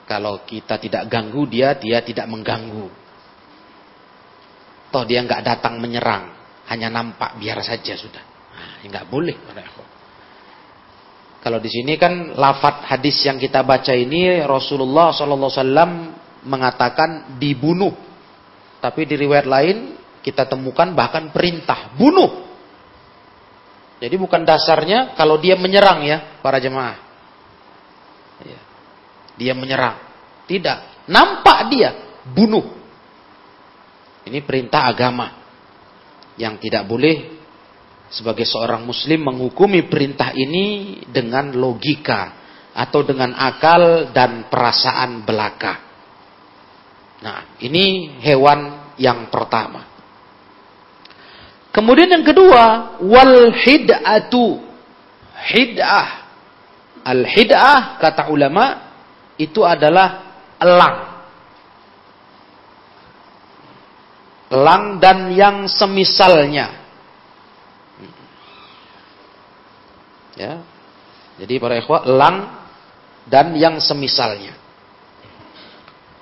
Kalau 0.06 0.46
kita 0.46 0.78
tidak 0.78 1.10
ganggu 1.10 1.50
dia, 1.50 1.74
dia 1.82 2.06
tidak 2.06 2.30
mengganggu. 2.30 2.88
Toh 4.94 5.04
dia 5.04 5.26
nggak 5.26 5.42
datang 5.42 5.82
menyerang, 5.82 6.35
hanya 6.72 6.90
nampak 6.90 7.38
biar 7.38 7.62
saja 7.62 7.94
sudah. 7.98 8.24
Nah, 8.56 8.86
nggak 8.86 9.06
boleh. 9.10 9.36
Kalau 11.46 11.62
di 11.62 11.70
sini 11.70 11.94
kan 12.02 12.34
lafat 12.34 12.90
hadis 12.90 13.22
yang 13.22 13.38
kita 13.38 13.62
baca 13.62 13.94
ini 13.94 14.42
Rasulullah 14.42 15.14
SAW 15.14 15.86
mengatakan 16.46 17.38
dibunuh. 17.38 17.94
Tapi 18.82 19.06
di 19.06 19.16
riwayat 19.18 19.46
lain 19.46 19.78
kita 20.26 20.50
temukan 20.50 20.90
bahkan 20.98 21.30
perintah 21.30 21.94
bunuh. 21.94 22.50
Jadi 24.02 24.16
bukan 24.18 24.42
dasarnya 24.42 25.14
kalau 25.14 25.38
dia 25.38 25.54
menyerang 25.54 26.02
ya 26.02 26.42
para 26.42 26.58
jemaah. 26.58 26.98
Ya 28.42 28.66
dia 29.36 29.54
menyerang. 29.54 30.00
Tidak. 30.48 31.08
Nampak 31.12 31.70
dia, 31.70 31.90
bunuh. 32.26 32.66
Ini 34.26 34.42
perintah 34.42 34.90
agama. 34.90 35.45
Yang 36.36 36.68
tidak 36.68 36.84
boleh 36.88 37.40
sebagai 38.12 38.44
seorang 38.44 38.84
muslim 38.84 39.28
menghukumi 39.28 39.88
perintah 39.88 40.36
ini 40.36 41.00
dengan 41.08 41.56
logika 41.56 42.44
atau 42.76 43.02
dengan 43.08 43.32
akal 43.34 44.12
dan 44.12 44.52
perasaan 44.52 45.24
belaka. 45.24 45.74
Nah, 47.24 47.58
ini 47.64 48.20
hewan 48.20 48.92
yang 49.00 49.32
pertama. 49.32 49.88
Kemudian 51.72 52.12
yang 52.12 52.24
kedua, 52.24 52.96
wal 53.04 53.52
hid'atu. 53.56 54.64
Hid'ah 55.36 56.26
Al-hid'ah 57.06 58.02
kata 58.02 58.34
ulama 58.34 58.82
itu 59.38 59.62
adalah 59.62 60.42
elang. 60.58 61.15
Elang 64.56 65.04
dan 65.04 65.36
yang 65.36 65.68
semisalnya. 65.68 66.72
Ya. 70.36 70.64
Jadi 71.36 71.60
para 71.60 71.76
ikhwah 71.76 72.08
elang 72.08 72.38
dan 73.28 73.52
yang 73.60 73.84
semisalnya. 73.84 74.56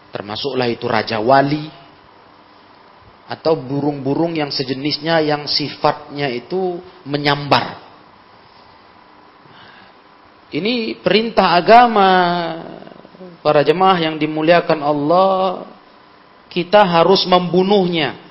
Termasuklah 0.10 0.70
itu 0.70 0.86
raja 0.90 1.22
wali 1.22 1.70
atau 3.30 3.58
burung-burung 3.58 4.38
yang 4.38 4.54
sejenisnya 4.54 5.22
yang 5.26 5.50
sifatnya 5.50 6.30
itu 6.30 6.82
menyambar. 7.06 7.82
Ini 10.54 11.02
perintah 11.02 11.58
agama 11.58 12.10
para 13.42 13.66
jemaah 13.66 13.98
yang 13.98 14.16
dimuliakan 14.22 14.80
Allah, 14.86 15.66
kita 16.54 16.86
harus 16.86 17.26
membunuhnya. 17.26 18.23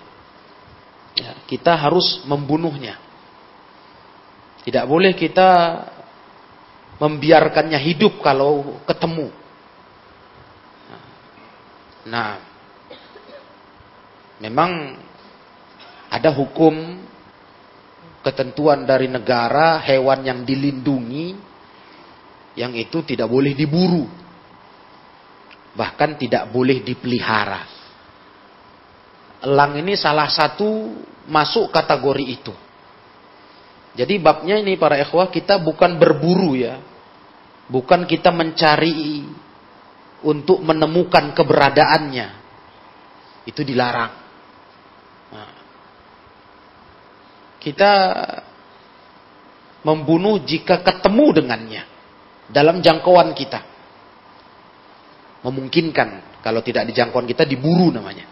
Ya, 1.13 1.37
kita 1.45 1.77
harus 1.77 2.25
membunuhnya. 2.25 2.97
Tidak 4.63 4.85
boleh 4.87 5.13
kita 5.13 5.51
membiarkannya 7.03 7.77
hidup 7.83 8.23
kalau 8.23 8.79
ketemu. 8.87 9.29
Nah, 12.07 12.39
memang 14.43 14.99
ada 16.11 16.31
hukum 16.35 16.99
ketentuan 18.23 18.87
dari 18.87 19.11
negara 19.11 19.83
hewan 19.83 20.23
yang 20.23 20.41
dilindungi 20.47 21.35
yang 22.55 22.75
itu 22.77 23.03
tidak 23.03 23.27
boleh 23.27 23.55
diburu. 23.57 24.07
Bahkan 25.73 26.21
tidak 26.21 26.53
boleh 26.53 26.85
dipelihara. 26.85 27.82
Elang 29.43 29.75
ini 29.75 29.99
salah 29.99 30.31
satu 30.31 30.95
masuk 31.27 31.75
kategori 31.75 32.27
itu. 32.27 32.55
Jadi 33.93 34.17
babnya 34.23 34.57
ini 34.63 34.79
para 34.81 34.97
ikhwah 34.97 35.29
kita 35.29 35.61
bukan 35.61 36.01
berburu 36.01 36.57
ya. 36.57 36.81
Bukan 37.69 38.09
kita 38.09 38.31
mencari 38.33 39.27
untuk 40.25 40.63
menemukan 40.63 41.35
keberadaannya. 41.37 42.29
Itu 43.45 43.67
dilarang. 43.67 44.13
Nah, 45.35 45.51
kita 47.59 47.93
membunuh 49.83 50.39
jika 50.47 50.81
ketemu 50.87 51.43
dengannya 51.43 51.83
dalam 52.49 52.79
jangkauan 52.81 53.35
kita. 53.35 53.61
Memungkinkan 55.43 56.39
kalau 56.41 56.63
tidak 56.63 56.87
di 56.87 56.95
jangkauan 56.95 57.27
kita 57.27 57.43
diburu 57.43 57.91
namanya. 57.91 58.32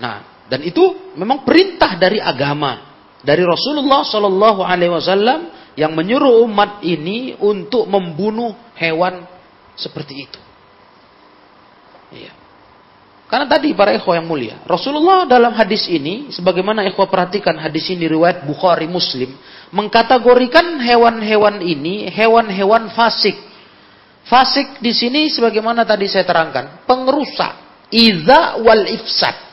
Nah, 0.00 0.48
dan 0.48 0.64
itu 0.64 1.12
memang 1.14 1.44
perintah 1.44 2.00
dari 2.00 2.18
agama 2.18 2.90
dari 3.20 3.44
Rasulullah 3.44 4.00
Shallallahu 4.00 4.64
Alaihi 4.64 4.92
Wasallam 4.92 5.40
yang 5.76 5.92
menyuruh 5.92 6.42
umat 6.48 6.80
ini 6.82 7.36
untuk 7.38 7.84
membunuh 7.86 8.56
hewan 8.74 9.28
seperti 9.76 10.14
itu. 10.26 10.40
Iya. 12.10 12.32
Karena 13.30 13.46
tadi 13.46 13.70
para 13.78 13.94
ikhwah 13.94 14.18
yang 14.18 14.26
mulia, 14.26 14.58
Rasulullah 14.66 15.22
dalam 15.22 15.54
hadis 15.54 15.86
ini, 15.86 16.34
sebagaimana 16.34 16.82
ikhwah 16.90 17.06
perhatikan 17.06 17.54
hadis 17.62 17.86
ini 17.86 18.10
riwayat 18.10 18.42
Bukhari 18.42 18.90
Muslim, 18.90 19.38
mengkategorikan 19.70 20.82
hewan-hewan 20.82 21.62
ini 21.62 22.10
hewan-hewan 22.10 22.90
fasik. 22.90 23.38
Fasik 24.26 24.82
di 24.82 24.90
sini 24.90 25.30
sebagaimana 25.30 25.86
tadi 25.86 26.10
saya 26.10 26.26
terangkan, 26.26 26.82
pengerusak, 26.90 27.86
iza 27.94 28.58
wal 28.66 28.82
ifsad. 28.90 29.49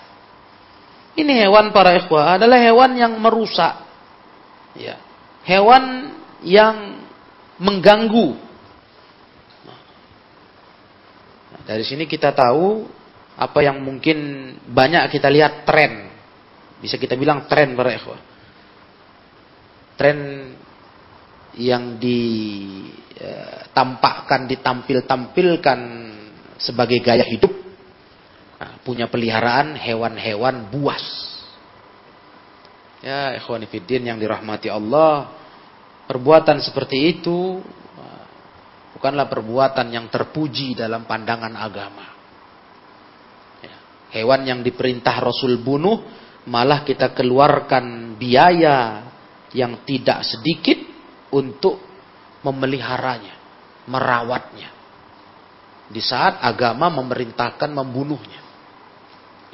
Ini 1.17 1.49
hewan 1.49 1.73
para 1.73 1.97
ikhwah 1.97 2.37
adalah 2.37 2.61
hewan 2.61 2.93
yang 2.93 3.17
merusak. 3.17 3.73
Ya. 4.77 5.01
Hewan 5.41 6.13
yang 6.45 7.01
mengganggu. 7.57 8.37
Nah, 9.65 9.79
dari 11.65 11.81
sini 11.81 12.05
kita 12.05 12.37
tahu 12.37 12.85
apa 13.33 13.65
yang 13.65 13.81
mungkin 13.81 14.17
banyak 14.69 15.09
kita 15.09 15.33
lihat 15.33 15.65
tren. 15.65 16.13
Bisa 16.77 17.01
kita 17.01 17.17
bilang 17.17 17.49
tren 17.49 17.73
para 17.73 17.97
ikhwah. 17.97 18.21
Tren 19.97 20.53
yang 21.57 21.97
ditampakkan, 21.97 23.25
eh, 24.45 24.49
ditampil-tampilkan 24.53 25.79
sebagai 26.61 27.01
gaya 27.01 27.25
hidup. 27.25 27.56
Nah, 28.57 28.81
punya 28.81 29.05
peliharaan 29.05 29.77
hewan-hewan 29.77 30.73
buas. 30.73 31.05
Ya, 33.05 33.37
ikhwanifidin 33.37 34.09
yang 34.09 34.17
dirahmati 34.17 34.67
Allah. 34.67 35.29
Perbuatan 36.09 36.57
seperti 36.65 37.19
itu 37.19 37.61
bukanlah 38.97 39.29
perbuatan 39.29 39.93
yang 39.93 40.09
terpuji 40.09 40.73
dalam 40.73 41.05
pandangan 41.05 41.53
agama. 41.53 42.17
Hewan 44.09 44.47
yang 44.47 44.59
diperintah 44.65 45.19
Rasul 45.21 45.61
bunuh, 45.61 46.01
malah 46.49 46.81
kita 46.81 47.13
keluarkan 47.13 48.17
biaya 48.17 49.05
yang 49.53 49.85
tidak 49.85 50.25
sedikit 50.25 50.79
untuk 51.29 51.77
memeliharanya, 52.41 53.35
merawatnya. 53.85 54.73
Di 55.91 55.99
saat 55.99 56.39
agama 56.41 56.87
memerintahkan 56.89 57.69
membunuhnya. 57.69 58.36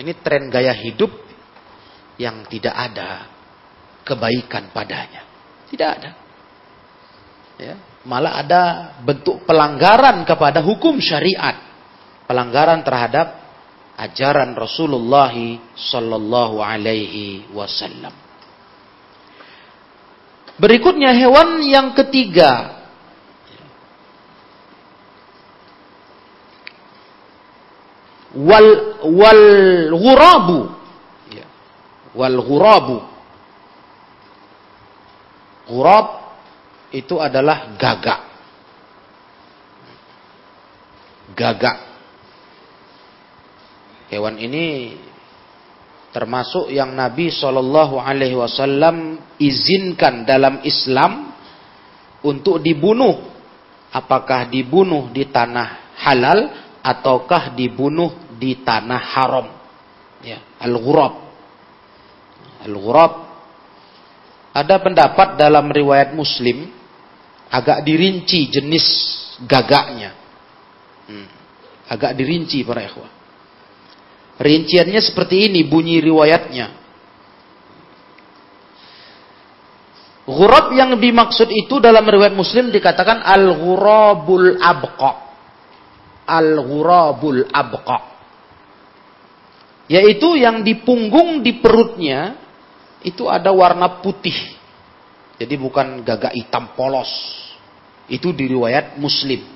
Ini 0.04 0.20
tren 0.20 0.52
gaya 0.52 0.76
hidup 0.76 1.16
yang 2.20 2.44
tidak 2.52 2.76
ada 2.76 3.24
kebaikan 4.04 4.68
padanya. 4.76 5.24
Tidak 5.72 5.90
ada. 5.90 6.12
Ya, 7.56 7.80
malah 8.04 8.44
ada 8.44 8.62
bentuk 9.00 9.48
pelanggaran 9.48 10.28
kepada 10.28 10.60
hukum 10.60 11.00
syariat. 11.00 11.56
Pelanggaran 12.28 12.84
terhadap 12.84 13.32
ajaran 13.96 14.52
Rasulullah 14.60 15.32
sallallahu 15.72 16.60
alaihi 16.60 17.48
wasallam. 17.56 18.12
Berikutnya 20.60 21.16
hewan 21.16 21.64
yang 21.64 21.96
ketiga. 21.96 22.83
Wal 28.34 28.70
wal 29.14 29.46
ghurabu. 29.94 30.60
Ya. 31.30 31.46
Wal 32.18 32.38
ghurabu. 32.42 32.98
Ghurab 35.70 36.08
itu 36.94 37.18
adalah 37.18 37.74
gagak. 37.80 38.22
Gagak 41.34 41.94
Hewan 44.14 44.38
ini 44.38 44.94
termasuk 46.14 46.70
yang 46.70 46.94
Nabi 46.94 47.34
Shallallahu 47.34 47.98
Alaihi 47.98 48.38
Wasallam 48.38 49.18
izinkan 49.42 50.22
dalam 50.22 50.62
Islam 50.62 51.34
untuk 52.22 52.62
dibunuh. 52.62 53.34
Apakah 53.90 54.46
dibunuh 54.46 55.10
di 55.10 55.26
tanah 55.26 55.98
halal 55.98 56.46
ataukah 56.86 57.58
dibunuh 57.58 58.23
di 58.44 58.60
tanah 58.60 59.02
haram? 59.16 59.48
Ya, 60.20 60.44
al-ghurab. 60.60 61.16
Al-ghurab 62.68 63.14
ada 64.54 64.76
pendapat 64.84 65.40
dalam 65.40 65.72
riwayat 65.72 66.14
Muslim 66.14 66.70
agak 67.50 67.82
dirinci 67.82 68.52
jenis 68.54 68.86
gagaknya. 69.50 70.14
Hmm, 71.10 71.28
agak 71.90 72.14
dirinci 72.14 72.62
para 72.62 72.86
ikhwah. 72.86 73.10
Rinciannya 74.38 75.02
seperti 75.02 75.50
ini 75.50 75.66
bunyi 75.66 75.98
riwayatnya. 76.04 76.84
Ghurab 80.24 80.72
yang 80.72 80.96
dimaksud 81.02 81.52
itu 81.52 81.84
dalam 81.84 82.06
riwayat 82.08 82.38
Muslim 82.38 82.70
dikatakan 82.70 83.26
al-ghurabul 83.26 84.62
abqa. 84.62 85.12
Al-ghurabul 86.30 87.50
abqa. 87.50 88.13
Yaitu 89.92 90.40
yang 90.40 90.64
di 90.64 90.80
punggung 90.80 91.44
di 91.44 91.60
perutnya 91.60 92.40
itu 93.04 93.28
ada 93.28 93.52
warna 93.52 94.00
putih. 94.00 94.36
Jadi 95.38 95.56
bukan 95.60 96.06
gagak 96.06 96.34
hitam 96.36 96.72
polos. 96.78 97.10
Itu 98.08 98.32
di 98.32 98.48
riwayat 98.48 99.00
Muslim 99.00 99.54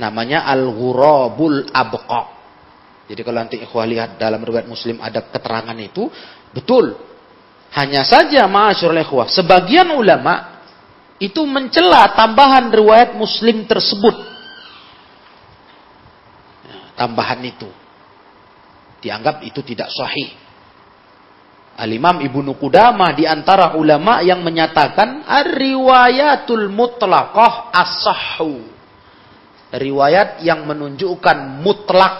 namanya 0.00 0.48
al-ghurabul 0.48 1.68
abqa. 1.68 2.40
Jadi 3.10 3.20
kalau 3.20 3.38
nanti 3.44 3.56
ikhwah 3.60 3.84
lihat 3.84 4.10
dalam 4.16 4.40
riwayat 4.40 4.64
Muslim 4.64 5.02
ada 5.04 5.28
keterangan 5.28 5.76
itu, 5.76 6.08
betul. 6.56 6.96
Hanya 7.76 8.02
saja 8.02 8.48
ma'asyurul 8.48 9.02
ikhwah, 9.04 9.28
sebagian 9.28 9.92
ulama 9.92 10.62
itu 11.20 11.44
mencela 11.44 12.16
tambahan 12.16 12.72
riwayat 12.72 13.12
Muslim 13.18 13.68
tersebut. 13.68 14.39
Tambahan 17.00 17.40
itu 17.48 17.70
dianggap 19.00 19.40
itu 19.48 19.64
tidak 19.64 19.88
sahih. 19.88 20.36
Al-Imam 21.80 22.20
Ibnu 22.20 22.60
Qudamah 22.60 23.16
di 23.16 23.24
antara 23.24 23.72
ulama 23.72 24.20
yang 24.20 24.44
menyatakan 24.44 25.24
ar-riwayatul 25.24 26.68
mutlaqah 26.68 27.72
as-sahhu. 27.72 28.68
Riwayat 29.72 30.44
yang 30.44 30.68
menunjukkan 30.68 31.64
mutlak 31.64 32.14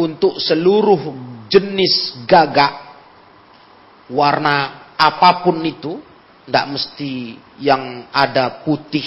untuk 0.00 0.40
seluruh 0.40 1.12
jenis 1.52 2.24
gagak 2.24 2.88
warna 4.08 4.88
apa 4.96 5.44
pun 5.44 5.60
itu 5.60 6.00
tidak 6.46 6.66
mesti 6.72 7.36
yang 7.60 8.08
ada 8.08 8.64
putih 8.64 9.04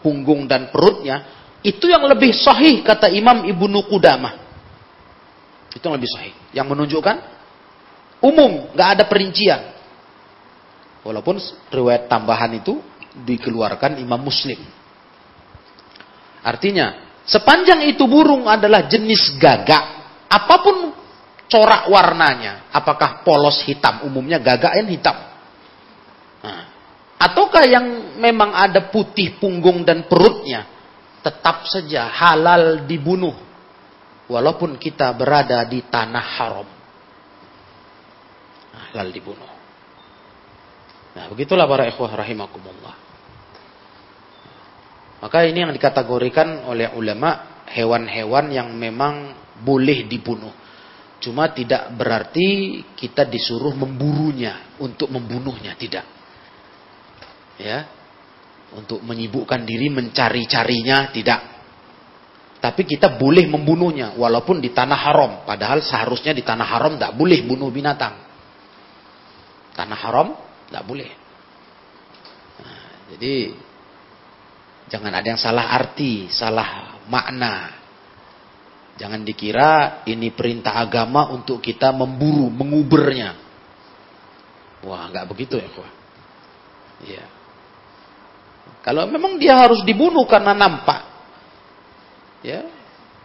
punggung 0.00 0.48
dan 0.48 0.72
perutnya, 0.72 1.39
itu 1.60 1.92
yang 1.92 2.04
lebih 2.08 2.32
sahih 2.32 2.80
kata 2.80 3.12
Imam 3.12 3.44
Ibnu 3.44 3.84
Qudamah. 3.84 4.40
Itu 5.76 5.84
yang 5.86 5.96
lebih 6.00 6.10
sahih. 6.10 6.32
Yang 6.56 6.66
menunjukkan 6.72 7.16
umum, 8.24 8.72
nggak 8.72 8.88
ada 8.96 9.04
perincian. 9.04 9.60
Walaupun 11.04 11.40
riwayat 11.72 12.08
tambahan 12.08 12.52
itu 12.56 12.80
dikeluarkan 13.12 14.00
Imam 14.00 14.20
Muslim. 14.20 14.60
Artinya, 16.40 17.20
sepanjang 17.28 17.84
itu 17.88 18.08
burung 18.08 18.48
adalah 18.48 18.88
jenis 18.88 19.36
gagak, 19.36 19.84
apa 20.28 20.54
pun 20.64 20.76
corak 21.50 21.88
warnanya, 21.92 22.72
apakah 22.72 23.20
polos 23.20 23.60
hitam, 23.68 24.08
umumnya 24.08 24.40
gagak 24.40 24.80
yang 24.80 24.88
hitam. 24.88 25.16
Ataukah 27.20 27.68
yang 27.68 28.16
memang 28.16 28.56
ada 28.56 28.88
putih 28.88 29.36
punggung 29.36 29.84
dan 29.84 30.08
perutnya, 30.08 30.79
tetap 31.20 31.68
saja 31.68 32.08
halal 32.08 32.84
dibunuh. 32.84 33.36
Walaupun 34.30 34.78
kita 34.78 35.10
berada 35.16 35.58
di 35.66 35.82
tanah 35.86 36.26
haram. 36.38 36.68
Halal 38.90 39.10
dibunuh. 39.10 39.52
Nah, 41.10 41.26
begitulah 41.26 41.66
para 41.66 41.90
ikhwah 41.90 42.14
rahimakumullah. 42.14 42.94
Maka 45.20 45.44
ini 45.44 45.66
yang 45.66 45.74
dikategorikan 45.74 46.64
oleh 46.70 46.94
ulama 46.94 47.62
hewan-hewan 47.74 48.54
yang 48.54 48.70
memang 48.72 49.34
boleh 49.60 50.06
dibunuh. 50.06 50.54
Cuma 51.20 51.52
tidak 51.52 51.92
berarti 51.98 52.80
kita 52.96 53.28
disuruh 53.28 53.76
memburunya 53.76 54.78
untuk 54.80 55.12
membunuhnya, 55.12 55.76
tidak 55.76 56.20
ya 57.60 57.84
untuk 58.76 59.02
menyibukkan 59.02 59.66
diri 59.66 59.90
mencari-carinya 59.90 61.10
tidak. 61.10 61.40
Tapi 62.60 62.84
kita 62.84 63.16
boleh 63.16 63.48
membunuhnya 63.48 64.14
walaupun 64.20 64.60
di 64.60 64.70
tanah 64.70 64.98
haram. 65.00 65.32
Padahal 65.48 65.80
seharusnya 65.80 66.36
di 66.36 66.44
tanah 66.44 66.66
haram 66.68 66.92
tidak 67.00 67.16
boleh 67.16 67.40
bunuh 67.42 67.72
binatang. 67.72 68.20
Tanah 69.72 69.98
haram 69.98 70.28
tidak 70.68 70.84
boleh. 70.84 71.10
Nah, 72.60 72.88
jadi 73.16 73.34
jangan 74.92 75.12
ada 75.16 75.26
yang 75.26 75.40
salah 75.40 75.72
arti 75.72 76.28
salah 76.28 77.00
makna. 77.08 77.80
Jangan 79.00 79.24
dikira 79.24 80.04
ini 80.04 80.28
perintah 80.36 80.76
agama 80.76 81.32
untuk 81.32 81.64
kita 81.64 81.88
memburu 81.88 82.52
mengubernya 82.52 83.50
wah 84.84 85.08
nggak 85.12 85.26
begitu 85.28 85.60
ya 85.60 85.68
kuah 85.72 85.92
Iya. 87.00 87.24
Kalau 88.80 89.04
memang 89.10 89.36
dia 89.36 89.60
harus 89.60 89.84
dibunuh 89.84 90.24
karena 90.24 90.56
nampak, 90.56 91.00
ya, 92.40 92.64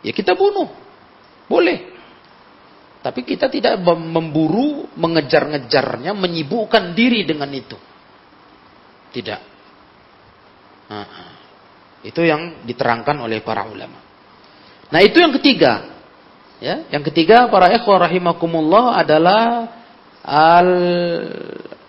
ya 0.03 0.11
kita 0.11 0.35
bunuh, 0.35 0.67
boleh. 1.47 1.95
Tapi 3.05 3.21
kita 3.21 3.47
tidak 3.53 3.77
memburu, 3.85 4.89
mengejar-ngejarnya, 4.97 6.17
menyibukkan 6.17 6.97
diri 6.97 7.21
dengan 7.21 7.53
itu. 7.53 7.77
Tidak. 9.13 9.41
Nah, 10.89 11.07
itu 12.01 12.21
yang 12.25 12.65
diterangkan 12.65 13.21
oleh 13.21 13.45
para 13.45 13.65
ulama. 13.69 14.01
Nah 14.93 15.01
itu 15.01 15.17
yang 15.17 15.33
ketiga. 15.37 15.93
Ya, 16.61 16.87
yang 16.87 17.03
ketiga 17.03 17.51
para 17.51 17.67
ikhwah 17.73 18.07
rahimakumullah 18.07 19.01
adalah 19.01 19.69
al 20.23 20.69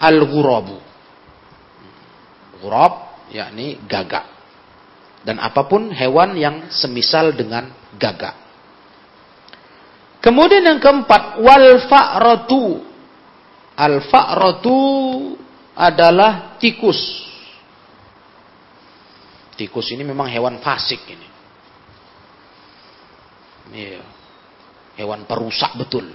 al-ghurabu. 0.01 0.81
Ghurab 2.61 3.06
yakni 3.37 3.77
gagak. 3.85 4.25
Dan 5.27 5.43
apa 5.43 5.67
pun 5.67 5.91
hewan 5.93 6.39
yang 6.39 6.71
semisal 6.73 7.35
dengan 7.35 7.69
gagak. 7.99 8.35
Kemudian 10.23 10.65
yang 10.67 10.81
keempat, 10.83 11.39
wal 11.39 11.87
fa'ratu. 11.87 12.83
Al 13.77 14.03
fa'ratu 14.07 14.79
adalah 15.77 16.57
tikus. 16.57 16.99
Tikus 19.55 19.87
ini 19.93 20.03
memang 20.03 20.27
hewan 20.27 20.59
fasik 20.59 21.01
ini. 21.07 21.29
Iya. 23.77 24.03
Hewan 24.97 25.29
perusak 25.29 25.77
betul. 25.77 26.09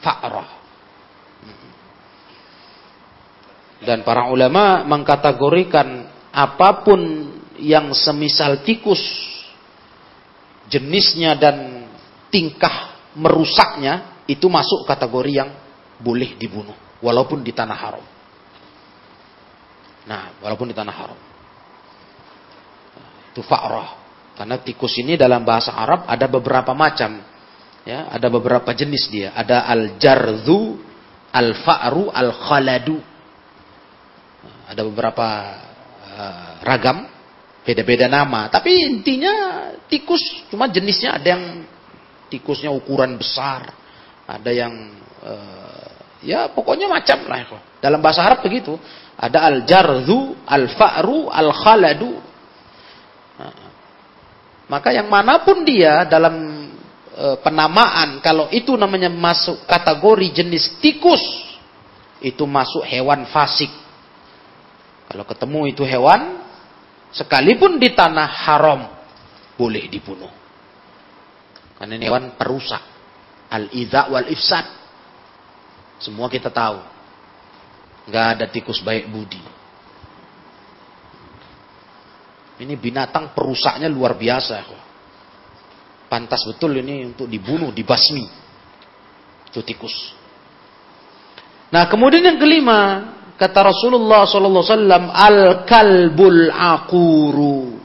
Fa'rah. 0.00 0.57
Dan 3.78 4.02
para 4.02 4.26
ulama 4.26 4.82
mengkategorikan 4.82 6.10
apa 6.34 6.82
pun 6.82 7.00
yang 7.58 7.90
semisal 7.94 8.62
tikus 8.62 9.00
jenisnya 10.68 11.34
dan 11.38 11.88
tingkah 12.28 12.94
merusaknya 13.16 14.22
itu 14.28 14.46
masuk 14.46 14.84
kategori 14.84 15.32
yang 15.32 15.50
boleh 15.98 16.36
dibunuh 16.36 16.76
walaupun 17.00 17.42
di 17.42 17.50
tanah 17.54 17.78
haram. 17.78 18.04
Nah, 20.08 20.40
walaupun 20.40 20.72
di 20.72 20.76
tanah 20.76 20.94
haram. 20.94 21.18
Itu 23.32 23.44
fa'rah. 23.44 24.08
Karena 24.38 24.56
tikus 24.62 24.94
ini 25.02 25.18
dalam 25.18 25.42
bahasa 25.42 25.74
Arab 25.74 26.06
ada 26.06 26.30
beberapa 26.30 26.72
macam. 26.72 27.20
Ya, 27.82 28.08
ada 28.08 28.30
beberapa 28.30 28.70
jenis 28.72 29.10
dia. 29.10 29.34
Ada 29.34 29.66
al-jardhu, 29.68 30.78
al-fa'ru, 31.34 32.08
al-khaladu. 32.08 33.02
Ada 34.68 34.84
beberapa 34.84 35.28
uh, 36.04 36.52
ragam, 36.60 37.08
beda-beda 37.64 38.04
nama. 38.04 38.52
Tapi 38.52 38.84
intinya 38.84 39.32
tikus, 39.88 40.20
cuma 40.52 40.68
jenisnya 40.68 41.16
ada 41.16 41.28
yang 41.32 41.44
tikusnya 42.28 42.68
ukuran 42.68 43.16
besar, 43.16 43.72
ada 44.28 44.50
yang 44.52 44.92
uh, 45.24 45.88
ya 46.20 46.52
pokoknya 46.52 46.84
macam 46.84 47.24
lah. 47.24 47.64
Dalam 47.80 48.04
bahasa 48.04 48.28
Arab 48.28 48.44
begitu. 48.44 48.76
Ada 49.18 49.50
al-jardhu, 49.50 50.46
al-fa'ru, 50.46 51.26
al-khaladu. 51.26 52.22
Nah, 53.34 53.66
maka 54.70 54.94
yang 54.94 55.10
mana 55.10 55.42
pun 55.42 55.66
dia 55.66 56.06
dalam 56.06 56.68
uh, 57.16 57.34
penamaan, 57.42 58.22
kalau 58.22 58.46
itu 58.54 58.78
namanya 58.78 59.10
masuk 59.10 59.66
kategori 59.66 60.44
jenis 60.44 60.78
tikus, 60.78 61.24
itu 62.22 62.46
masuk 62.46 62.86
hewan 62.86 63.26
fasik 63.26 63.87
kalau 65.08 65.24
ketemu 65.24 65.72
itu 65.72 65.82
hewan, 65.88 66.44
sekalipun 67.16 67.80
di 67.80 67.96
tanah 67.96 68.28
haram, 68.28 68.80
boleh 69.56 69.88
dibunuh. 69.88 70.28
Karena 71.80 71.96
ini 71.96 72.04
hewan 72.04 72.36
perusak. 72.36 72.84
Al-idha 73.48 74.12
wal 74.12 74.28
ifsad. 74.28 74.68
Semua 75.96 76.28
kita 76.28 76.52
tahu. 76.52 76.78
Nggak 78.12 78.26
ada 78.36 78.44
tikus 78.52 78.84
baik 78.84 79.08
budi. 79.08 79.40
Ini 82.58 82.74
binatang 82.76 83.32
perusaknya 83.32 83.88
luar 83.88 84.12
biasa. 84.18 84.60
Pantas 86.10 86.44
betul 86.44 86.76
ini 86.84 87.08
untuk 87.08 87.30
dibunuh, 87.30 87.72
dibasmi. 87.72 88.26
Itu 89.48 89.64
tikus. 89.64 90.12
Nah 91.72 91.88
kemudian 91.88 92.24
yang 92.24 92.40
kelima, 92.40 92.80
Kata 93.38 93.70
Rasulullah 93.70 94.26
sallallahu 94.26 94.66
alaihi 94.66 94.74
wasallam, 94.74 95.04
"Al-kalbul 95.14 96.42
aquru." 96.50 97.78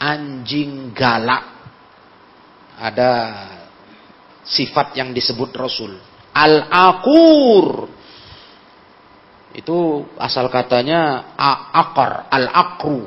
Anjing 0.00 0.96
galak. 0.96 1.44
Ada 2.80 3.12
sifat 4.42 4.96
yang 4.96 5.12
disebut 5.12 5.52
Rasul. 5.54 5.94
Al-aqur. 6.32 7.86
Itu 9.52 10.08
asal 10.16 10.48
katanya 10.48 11.36
akar, 11.70 12.32
al-akru. 12.32 13.06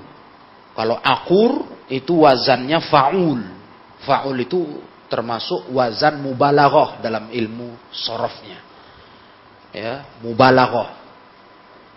Kalau 0.78 1.02
akur 1.02 1.82
itu 1.90 2.24
wazannya 2.24 2.80
faul. 2.86 3.42
Faul 4.06 4.38
itu 4.38 4.62
termasuk 5.10 5.74
wazan 5.74 6.22
mubalaghah 6.22 7.02
dalam 7.02 7.34
ilmu 7.34 7.74
sorofnya. 7.90 8.62
Ya, 9.76 10.08
mubalaghah 10.22 11.05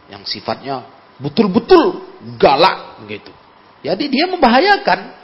yang 0.08 0.24
sifatnya 0.24 0.88
betul-betul 1.20 2.04
galak 2.38 3.04
gitu. 3.06 3.32
Jadi 3.82 4.04
dia 4.10 4.26
membahayakan. 4.26 5.18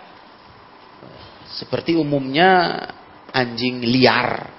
Seperti 1.55 1.95
umumnya 1.95 2.83
anjing 3.31 3.83
liar. 3.83 4.51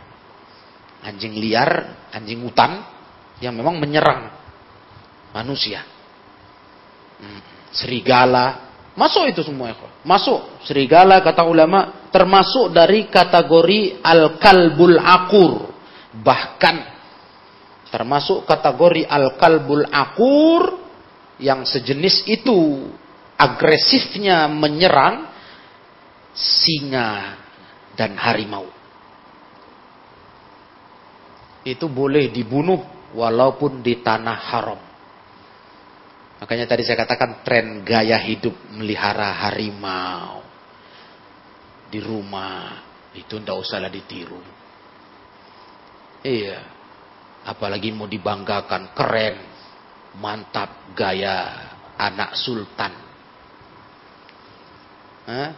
Anjing 1.06 1.38
liar, 1.38 2.02
anjing 2.10 2.42
hutan 2.42 2.82
yang 3.44 3.54
memang 3.54 3.78
menyerang 3.78 4.32
manusia. 5.36 5.86
Hmm, 7.22 7.40
serigala, 7.70 8.74
masuk 8.98 9.30
itu 9.30 9.46
semua 9.46 9.70
ya. 9.70 9.78
Masuk 10.02 10.66
serigala 10.66 11.22
kata 11.22 11.46
ulama 11.46 12.10
termasuk 12.10 12.74
dari 12.74 13.06
kategori 13.06 14.02
al-kalbul 14.02 14.98
akur. 14.98 15.54
Bahkan 16.16 16.95
termasuk 17.96 18.44
kategori 18.44 19.08
al-kalbul 19.08 19.88
akur 19.88 20.84
yang 21.40 21.64
sejenis 21.64 22.28
itu 22.28 22.92
agresifnya 23.40 24.52
menyerang 24.52 25.32
singa 26.36 27.40
dan 27.96 28.20
harimau. 28.20 28.68
Itu 31.64 31.88
boleh 31.88 32.36
dibunuh 32.36 32.84
walaupun 33.16 33.80
di 33.80 34.04
tanah 34.04 34.40
haram. 34.52 34.82
Makanya 36.44 36.68
tadi 36.68 36.84
saya 36.84 37.00
katakan 37.00 37.48
tren 37.48 37.88
gaya 37.88 38.20
hidup 38.20 38.76
melihara 38.76 39.48
harimau 39.48 40.44
di 41.88 42.04
rumah 42.04 42.76
itu 43.16 43.40
ndak 43.40 43.56
usahlah 43.56 43.88
ditiru. 43.88 44.44
Iya. 46.28 46.75
Apalagi 47.46 47.94
mau 47.94 48.10
dibanggakan 48.10 48.98
keren, 48.98 49.36
mantap 50.18 50.92
gaya 50.98 51.70
anak 51.94 52.34
sultan. 52.34 52.94
Hah? 55.30 55.50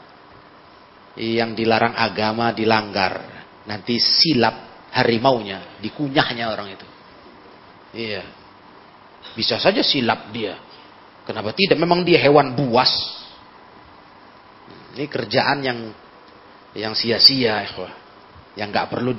Yang 1.17 1.63
dilarang 1.63 1.95
agama 1.95 2.52
dilanggar. 2.52 3.39
Nanti 3.67 4.00
silap 4.00 4.88
harimaunya, 4.91 5.80
dikunyahnya 5.80 6.45
orang 6.47 6.76
itu. 6.76 6.88
Iya. 7.95 8.23
Bisa 9.36 9.60
saja 9.60 9.84
silap 9.84 10.32
dia. 10.32 10.60
Kenapa 11.28 11.52
tidak? 11.52 11.76
Memang 11.76 12.08
dia 12.08 12.19
hewan 12.23 12.56
buas. 12.56 12.91
Ini 14.95 15.06
kerjaan 15.12 15.60
yang 15.62 15.80
yang 16.78 16.93
sia-sia, 16.95 17.67
yang 18.56 18.69
nggak 18.71 18.88
perlu 18.88 19.12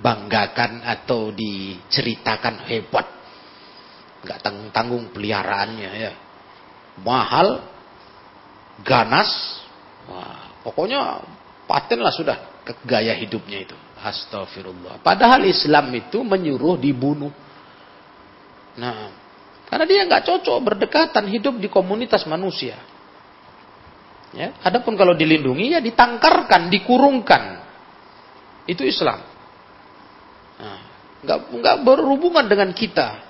dibanggakan 0.00 0.80
atau 0.80 1.28
diceritakan 1.28 2.64
hebat, 2.72 3.04
nggak 4.24 4.38
tanggung 4.40 4.70
tanggung 4.72 5.04
peliharaannya 5.12 5.90
ya, 5.92 6.12
mahal, 7.04 7.60
ganas, 8.80 9.28
wah, 10.08 10.56
pokoknya 10.64 11.20
paten 11.68 12.00
lah 12.00 12.16
sudah 12.16 12.64
ke 12.64 12.72
gaya 12.88 13.12
hidupnya 13.12 13.68
itu. 13.68 13.76
Astagfirullah. 14.00 15.04
Padahal 15.04 15.44
Islam 15.44 15.92
itu 15.92 16.24
menyuruh 16.24 16.80
dibunuh. 16.80 17.28
Nah, 18.80 19.12
karena 19.68 19.84
dia 19.84 20.08
nggak 20.08 20.24
cocok 20.24 20.56
berdekatan 20.64 21.28
hidup 21.28 21.60
di 21.60 21.68
komunitas 21.68 22.24
manusia. 22.24 22.80
Ya, 24.32 24.56
adapun 24.64 24.96
kalau 24.96 25.12
dilindungi 25.12 25.76
ya 25.76 25.84
ditangkarkan, 25.84 26.72
dikurungkan. 26.72 27.60
Itu 28.64 28.88
Islam. 28.88 29.29
Nggak 31.20 31.38
nggak 31.52 31.76
berhubungan 31.84 32.48
dengan 32.48 32.72
kita, 32.72 33.20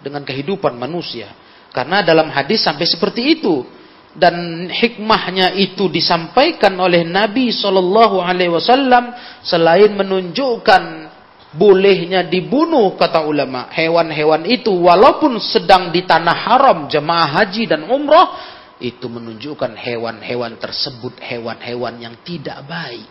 dengan 0.00 0.24
kehidupan 0.24 0.76
manusia. 0.76 1.32
Karena 1.70 2.02
dalam 2.02 2.32
hadis 2.32 2.64
sampai 2.64 2.86
seperti 2.88 3.40
itu. 3.40 3.62
Dan 4.10 4.66
hikmahnya 4.66 5.54
itu 5.54 5.86
disampaikan 5.86 6.74
oleh 6.82 7.06
Nabi 7.06 7.54
Shallallahu 7.54 8.18
Alaihi 8.18 8.50
Wasallam 8.50 9.14
selain 9.46 9.94
menunjukkan 9.94 10.82
bolehnya 11.54 12.26
dibunuh 12.26 12.98
kata 12.98 13.22
ulama 13.22 13.70
hewan-hewan 13.70 14.50
itu 14.50 14.74
walaupun 14.74 15.38
sedang 15.38 15.94
di 15.94 16.02
tanah 16.02 16.34
haram 16.34 16.78
jemaah 16.90 17.38
haji 17.38 17.70
dan 17.70 17.86
umroh 17.86 18.34
itu 18.82 19.06
menunjukkan 19.06 19.78
hewan-hewan 19.78 20.58
tersebut 20.58 21.14
hewan-hewan 21.22 22.02
yang 22.02 22.14
tidak 22.26 22.66
baik. 22.66 23.06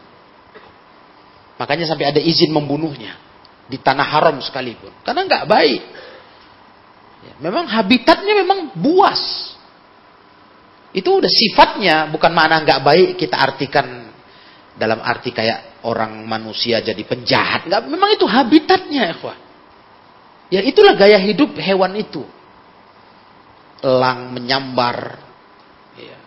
Makanya 1.63 1.87
sampai 1.87 2.11
ada 2.11 2.19
izin 2.19 2.51
membunuhnya 2.51 3.28
di 3.69 3.77
tanah 3.77 4.08
haram 4.10 4.41
sekalipun 4.41 4.91
karena 5.05 5.21
nggak 5.29 5.45
baik 5.45 5.82
ya, 7.23 7.34
memang 7.38 7.69
habitatnya 7.69 8.34
memang 8.41 8.73
buas 8.73 9.53
itu 10.89 11.05
udah 11.05 11.29
sifatnya 11.29 12.10
bukan 12.10 12.34
mana 12.34 12.65
nggak 12.65 12.82
baik 12.82 13.10
kita 13.21 13.38
artikan 13.38 14.10
dalam 14.79 15.03
arti 15.03 15.36
kayak 15.36 15.84
orang 15.84 16.23
manusia 16.23 16.79
jadi 16.79 17.03
penjahat. 17.03 17.67
Enggak, 17.67 17.84
memang 17.91 18.15
itu 18.15 18.23
habitatnya, 18.23 19.12
ikhwah. 19.12 19.38
Ya 20.49 20.63
itulah 20.63 20.95
gaya 20.95 21.19
hidup 21.19 21.53
hewan 21.60 21.99
itu. 21.99 22.23
Elang 23.84 24.32
menyambar. 24.32 25.19
Ya. 25.99 26.17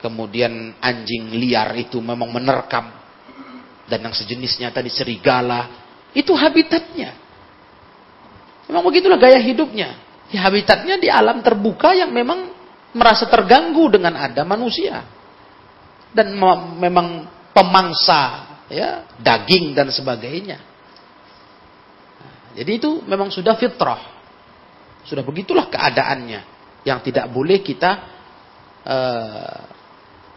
Kemudian 0.00 0.78
anjing 0.78 1.34
liar 1.36 1.74
itu 1.76 1.98
memang 1.98 2.30
menerkam. 2.30 2.88
Dan 3.90 4.08
yang 4.08 4.14
sejenisnya 4.14 4.70
tadi 4.72 4.88
serigala. 4.88 5.81
Itu 6.12 6.36
habitatnya. 6.36 7.16
Memang 8.68 8.84
begitulah 8.84 9.16
gaya 9.20 9.40
hidupnya. 9.40 9.96
Ya, 10.32 10.48
habitatnya 10.48 10.96
di 10.96 11.08
alam 11.12 11.44
terbuka 11.44 11.92
yang 11.92 12.12
memang 12.12 12.52
merasa 12.92 13.28
terganggu 13.28 13.88
dengan 13.92 14.16
ada 14.16 14.44
manusia 14.44 15.04
dan 16.12 16.36
memang 16.76 17.24
pemangsa 17.56 18.52
ya 18.68 19.08
daging 19.20 19.72
dan 19.76 19.88
sebagainya. 19.88 20.60
Jadi 22.52 22.70
itu 22.76 23.00
memang 23.08 23.32
sudah 23.32 23.56
fitrah. 23.56 24.12
Sudah 25.08 25.24
begitulah 25.24 25.66
keadaannya 25.72 26.40
yang 26.84 27.00
tidak 27.00 27.26
boleh 27.32 27.64
kita 27.64 27.90
uh, 28.84 29.60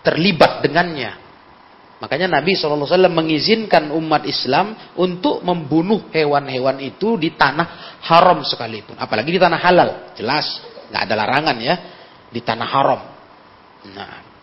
terlibat 0.02 0.64
dengannya. 0.64 1.12
Makanya 2.06 2.38
Nabi 2.38 2.54
SAW 2.54 2.86
mengizinkan 3.10 3.90
umat 3.90 4.30
Islam 4.30 4.94
untuk 4.94 5.42
membunuh 5.42 6.06
hewan-hewan 6.14 6.78
itu 6.86 7.18
di 7.18 7.34
tanah 7.34 7.98
haram 8.06 8.46
sekalipun. 8.46 8.94
Apalagi 8.94 9.34
di 9.34 9.42
tanah 9.42 9.58
halal. 9.58 9.90
Jelas, 10.14 10.46
nggak 10.94 11.02
ada 11.02 11.14
larangan 11.18 11.58
ya. 11.58 11.76
Di 12.30 12.46
tanah 12.46 12.68
haram. 12.70 13.02
Nah, 13.90 14.36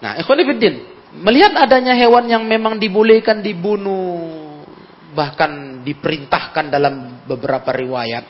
Nah, 0.00 0.16
ikhwanifiddin, 0.16 0.74
melihat 1.20 1.52
adanya 1.60 1.92
hewan 1.92 2.24
yang 2.24 2.42
memang 2.48 2.80
dibolehkan 2.80 3.44
dibunuh, 3.44 4.64
bahkan 5.12 5.84
diperintahkan 5.84 6.72
dalam 6.72 7.24
beberapa 7.28 7.68
riwayat, 7.68 8.24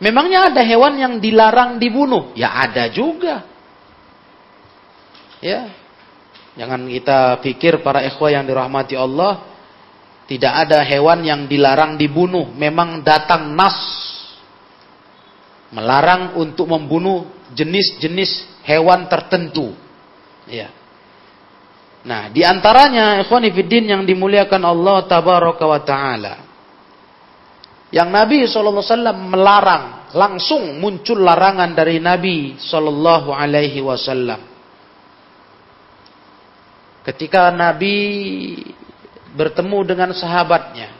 memangnya 0.00 0.48
ada 0.48 0.64
hewan 0.64 0.96
yang 0.96 1.14
dilarang 1.20 1.76
dibunuh? 1.76 2.32
Ya 2.32 2.56
ada 2.64 2.88
juga. 2.88 3.44
Ya. 5.44 5.81
Jangan 6.52 6.84
kita 6.84 7.40
pikir 7.40 7.80
para 7.80 8.04
ikhwah 8.04 8.28
yang 8.28 8.44
dirahmati 8.44 8.92
Allah, 8.92 9.40
tidak 10.28 10.68
ada 10.68 10.84
hewan 10.84 11.24
yang 11.24 11.48
dilarang 11.48 11.96
dibunuh. 11.96 12.52
Memang 12.52 13.00
datang 13.00 13.56
nas 13.56 13.76
melarang 15.72 16.36
untuk 16.36 16.68
membunuh 16.68 17.24
jenis-jenis 17.56 18.60
hewan 18.68 19.08
tertentu. 19.08 19.72
Ya. 20.44 20.68
Nah, 22.04 22.28
di 22.28 22.44
antaranya 22.44 23.24
ikhwan 23.24 23.48
fillah 23.48 23.88
yang 23.88 24.02
dimuliakan 24.04 24.62
Allah 24.68 24.96
tabaraka 25.08 25.64
wa 25.64 25.80
taala. 25.80 26.34
Yang 27.92 28.08
Nabi 28.08 28.36
SAW 28.48 29.12
melarang, 29.28 30.12
langsung 30.16 30.80
muncul 30.80 31.20
larangan 31.20 31.76
dari 31.76 32.00
Nabi 32.00 32.56
wasallam. 33.80 34.51
Ketika 37.02 37.50
Nabi 37.50 37.96
bertemu 39.34 39.78
dengan 39.82 40.10
sahabatnya, 40.14 40.90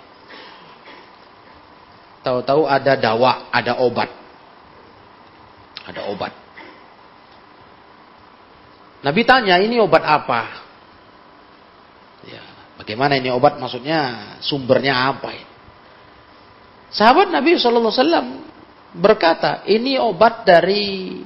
tahu-tahu 2.26 2.66
ada 2.66 2.98
dawa, 2.98 3.48
ada 3.54 3.78
obat. 3.78 4.10
Ada 5.86 6.06
obat. 6.10 6.32
Nabi 9.02 9.22
tanya, 9.26 9.58
ini 9.58 9.78
obat 9.82 10.02
apa? 10.06 10.62
Bagaimana 12.82 13.14
ini 13.14 13.30
obat 13.30 13.62
maksudnya 13.62 14.34
sumbernya 14.42 15.14
apa? 15.14 15.30
Sahabat 16.90 17.30
Nabi 17.30 17.54
SAW 17.54 18.42
berkata, 18.98 19.62
ini 19.70 20.02
obat 20.02 20.42
dari 20.42 21.22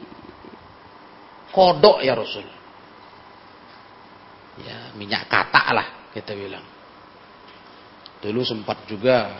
kodok 1.49 2.05
ya 2.05 2.13
Rasul. 2.13 2.45
Ya, 4.97 5.05
minyak 5.05 5.29
katak 5.29 5.77
lah 5.77 6.09
kita 6.17 6.33
bilang. 6.33 6.65
Dulu 8.25 8.41
sempat 8.49 8.89
juga 8.89 9.37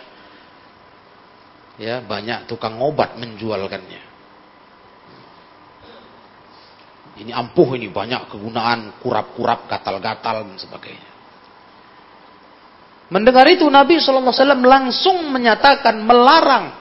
ya 1.81 2.05
banyak 2.05 2.45
tukang 2.45 2.77
obat 2.77 3.17
menjualkannya. 3.17 4.05
Ini 7.17 7.33
ampuh 7.33 7.73
ini 7.81 7.89
banyak 7.89 8.29
kegunaan 8.29 9.01
kurap-kurap, 9.01 9.65
gatal-gatal 9.73 10.45
dan 10.45 10.61
sebagainya. 10.61 11.13
Mendengar 13.09 13.49
itu 13.49 13.65
Nabi 13.73 13.97
SAW 13.97 14.37
langsung 14.61 15.33
menyatakan 15.33 15.97
melarang 16.05 16.77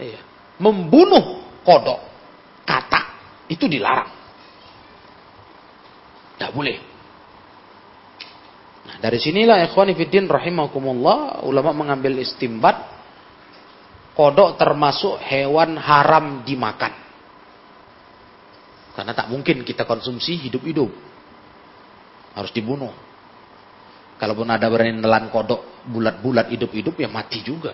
iya, 0.00 0.24
membunuh 0.56 1.44
kodok, 1.60 2.00
kata 2.64 3.00
itu 3.52 3.68
dilarang. 3.68 4.08
Tidak 6.38 6.50
boleh. 6.56 6.87
Dari 8.98 9.18
sinilah 9.22 9.62
ikhwan 9.70 9.94
fiddin 9.94 10.26
rahimakumullah 10.26 11.46
ulama 11.46 11.70
mengambil 11.70 12.18
istimbat 12.18 12.82
kodok 14.18 14.58
termasuk 14.58 15.22
hewan 15.22 15.78
haram 15.78 16.42
dimakan. 16.42 16.90
Karena 18.98 19.14
tak 19.14 19.30
mungkin 19.30 19.62
kita 19.62 19.86
konsumsi 19.86 20.34
hidup-hidup. 20.34 20.90
Harus 22.34 22.50
dibunuh. 22.50 22.90
Kalaupun 24.18 24.50
ada 24.50 24.66
berani 24.66 24.98
nelan 24.98 25.30
kodok 25.30 25.86
bulat-bulat 25.86 26.50
hidup-hidup 26.50 26.98
ya 26.98 27.06
mati 27.06 27.38
juga. 27.46 27.70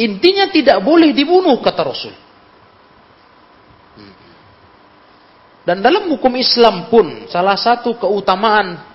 Intinya 0.00 0.48
tidak 0.48 0.80
boleh 0.80 1.12
dibunuh 1.12 1.60
kata 1.60 1.82
Rasul. 1.84 2.16
Hmm. 4.00 4.14
Dan 5.68 5.84
dalam 5.84 6.08
hukum 6.08 6.32
Islam 6.40 6.88
pun 6.88 7.28
salah 7.28 7.60
satu 7.60 8.00
keutamaan 8.00 8.93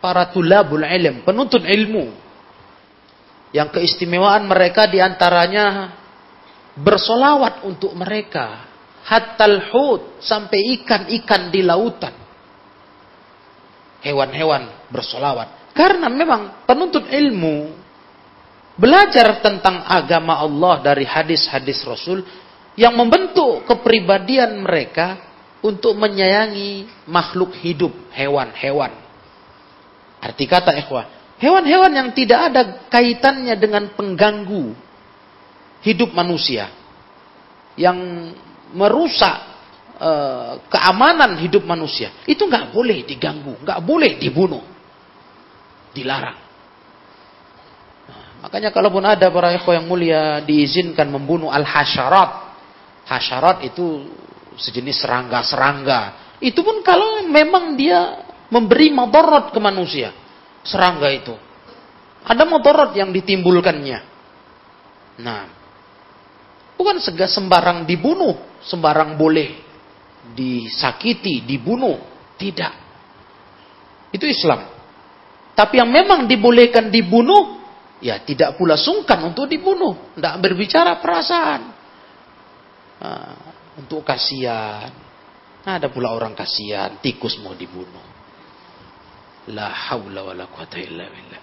para 0.00 0.32
tulabul 0.32 0.82
ilm, 0.82 1.22
penuntut 1.22 1.62
ilmu 1.62 2.10
yang 3.52 3.68
keistimewaan 3.68 4.48
mereka 4.48 4.88
di 4.88 4.98
antaranya 4.98 5.94
bersolawat 6.74 7.68
untuk 7.68 7.92
mereka 7.92 8.70
hattal 9.04 9.60
hud 9.70 10.22
sampai 10.24 10.80
ikan-ikan 10.80 11.52
di 11.52 11.60
lautan. 11.60 12.14
Hewan-hewan 14.00 14.88
bersolawat. 14.88 15.76
Karena 15.76 16.08
memang 16.08 16.64
penuntut 16.64 17.04
ilmu 17.04 17.76
belajar 18.80 19.44
tentang 19.44 19.84
agama 19.84 20.40
Allah 20.40 20.80
dari 20.80 21.04
hadis-hadis 21.04 21.84
Rasul 21.84 22.24
yang 22.80 22.96
membentuk 22.96 23.68
kepribadian 23.68 24.64
mereka 24.64 25.20
untuk 25.60 25.92
menyayangi 26.00 27.04
makhluk 27.04 27.52
hidup, 27.60 27.92
hewan-hewan. 28.16 28.99
Arti 30.20 30.44
kata 30.44 30.76
ikhwah, 30.76 31.36
hewan-hewan 31.40 31.92
yang 31.96 32.08
tidak 32.12 32.52
ada 32.52 32.62
kaitannya 32.92 33.56
dengan 33.56 33.88
pengganggu 33.96 34.76
hidup 35.80 36.12
manusia. 36.12 36.68
Yang 37.80 38.30
merusak 38.76 39.36
uh, 39.96 40.60
keamanan 40.68 41.40
hidup 41.40 41.64
manusia, 41.64 42.12
itu 42.28 42.44
nggak 42.44 42.76
boleh 42.76 43.08
diganggu, 43.08 43.56
nggak 43.64 43.80
boleh 43.80 44.20
dibunuh, 44.20 44.60
dilarang. 45.96 46.38
Nah, 48.04 48.44
makanya 48.44 48.68
kalaupun 48.68 49.00
ada 49.08 49.32
para 49.32 49.56
ikhwah 49.56 49.80
yang 49.80 49.88
mulia 49.88 50.44
diizinkan 50.44 51.08
membunuh 51.08 51.48
al 51.48 51.64
hasyarat, 51.64 52.30
hasyarat 53.08 53.64
itu 53.64 54.04
sejenis 54.60 55.00
serangga-serangga. 55.00 56.36
Itu 56.44 56.60
pun 56.60 56.84
kalau 56.84 57.24
memang 57.24 57.80
dia 57.80 58.28
memberi 58.50 58.90
madarat 58.90 59.54
ke 59.54 59.58
manusia, 59.62 60.12
serangga 60.66 61.08
itu. 61.08 61.34
Ada 62.26 62.44
madarat 62.44 62.92
yang 62.98 63.14
ditimbulkannya. 63.14 63.98
Nah, 65.24 65.42
bukan 66.76 67.00
segala 67.00 67.30
sembarang 67.30 67.78
dibunuh, 67.88 68.60
sembarang 68.60 69.16
boleh 69.16 69.70
disakiti, 70.36 71.46
dibunuh. 71.46 71.96
Tidak. 72.36 72.72
Itu 74.16 74.24
Islam. 74.24 74.64
Tapi 75.52 75.76
yang 75.76 75.92
memang 75.92 76.24
dibolehkan 76.24 76.88
dibunuh, 76.88 77.60
ya 78.00 78.16
tidak 78.24 78.56
pula 78.56 78.80
sungkan 78.80 79.20
untuk 79.28 79.44
dibunuh. 79.44 80.16
Tidak 80.16 80.34
berbicara 80.40 80.96
perasaan. 80.98 81.60
Nah, 83.00 83.36
untuk 83.76 84.04
kasihan. 84.04 84.88
Nah, 85.60 85.72
ada 85.76 85.92
pula 85.92 86.12
orang 86.16 86.32
kasihan, 86.32 86.96
tikus 87.04 87.36
mau 87.44 87.52
dibunuh. 87.52 88.09
La 89.50 89.68
haula 89.68 90.22
wa 90.22 90.34
la 90.36 90.46
quwata 90.46 90.78
illa 90.78 91.04
billah. 91.10 91.42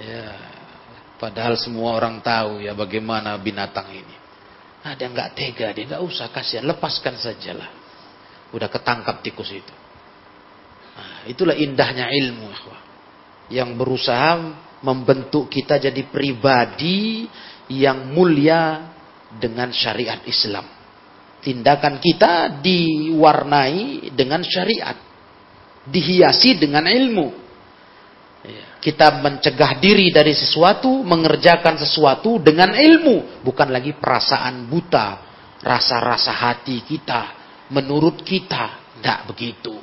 Ya, 0.00 0.26
padahal 1.16 1.56
semua 1.60 1.96
orang 1.96 2.20
tahu 2.20 2.62
ya 2.64 2.76
bagaimana 2.76 3.36
binatang 3.40 3.90
ini. 3.92 4.16
Ada 4.80 5.00
yang 5.04 5.12
nggak 5.12 5.32
tega, 5.36 5.68
dia 5.76 5.84
nggak 5.92 6.04
usah 6.04 6.32
kasihan, 6.32 6.64
lepaskan 6.64 7.20
sajalah. 7.20 7.68
Udah 8.56 8.68
ketangkap 8.72 9.20
tikus 9.20 9.52
itu. 9.52 9.74
Nah, 10.96 11.28
itulah 11.28 11.52
indahnya 11.52 12.08
ilmu, 12.08 12.48
yang 13.52 13.76
berusaha 13.76 14.40
membentuk 14.80 15.52
kita 15.52 15.76
jadi 15.76 16.02
pribadi 16.08 17.28
yang 17.68 18.08
mulia 18.08 18.88
dengan 19.36 19.68
syariat 19.70 20.24
Islam. 20.24 20.64
Tindakan 21.40 22.00
kita 22.00 22.60
diwarnai 22.60 24.12
dengan 24.16 24.40
syariat, 24.44 24.96
dihiasi 25.86 26.60
dengan 26.60 26.84
ilmu. 26.88 27.40
Kita 28.80 29.20
mencegah 29.20 29.76
diri 29.76 30.08
dari 30.08 30.32
sesuatu, 30.32 31.04
mengerjakan 31.04 31.76
sesuatu 31.76 32.40
dengan 32.40 32.72
ilmu, 32.72 33.44
bukan 33.44 33.68
lagi 33.68 33.92
perasaan 33.92 34.64
buta, 34.64 35.20
rasa-rasa 35.60 36.32
hati 36.32 36.80
kita, 36.88 37.36
menurut 37.68 38.24
kita, 38.24 38.96
tidak 38.96 39.28
begitu. 39.28 39.76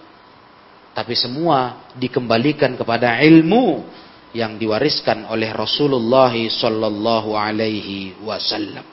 Tapi 0.98 1.14
semua 1.14 1.86
dikembalikan 1.93 2.74
kepada 2.74 3.22
ilmu 3.22 3.86
yang 4.34 4.58
diwariskan 4.58 5.30
oleh 5.30 5.54
Rasulullah 5.54 6.34
sallallahu 6.34 7.38
alaihi 7.38 8.18
wasallam. 8.26 8.86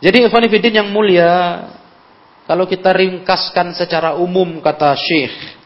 Jadi 0.00 0.24
ikhwan 0.24 0.48
yang 0.48 0.88
mulia, 0.88 1.68
kalau 2.48 2.64
kita 2.64 2.96
ringkaskan 2.96 3.76
secara 3.76 4.16
umum 4.16 4.64
kata 4.64 4.96
Syekh, 4.96 5.57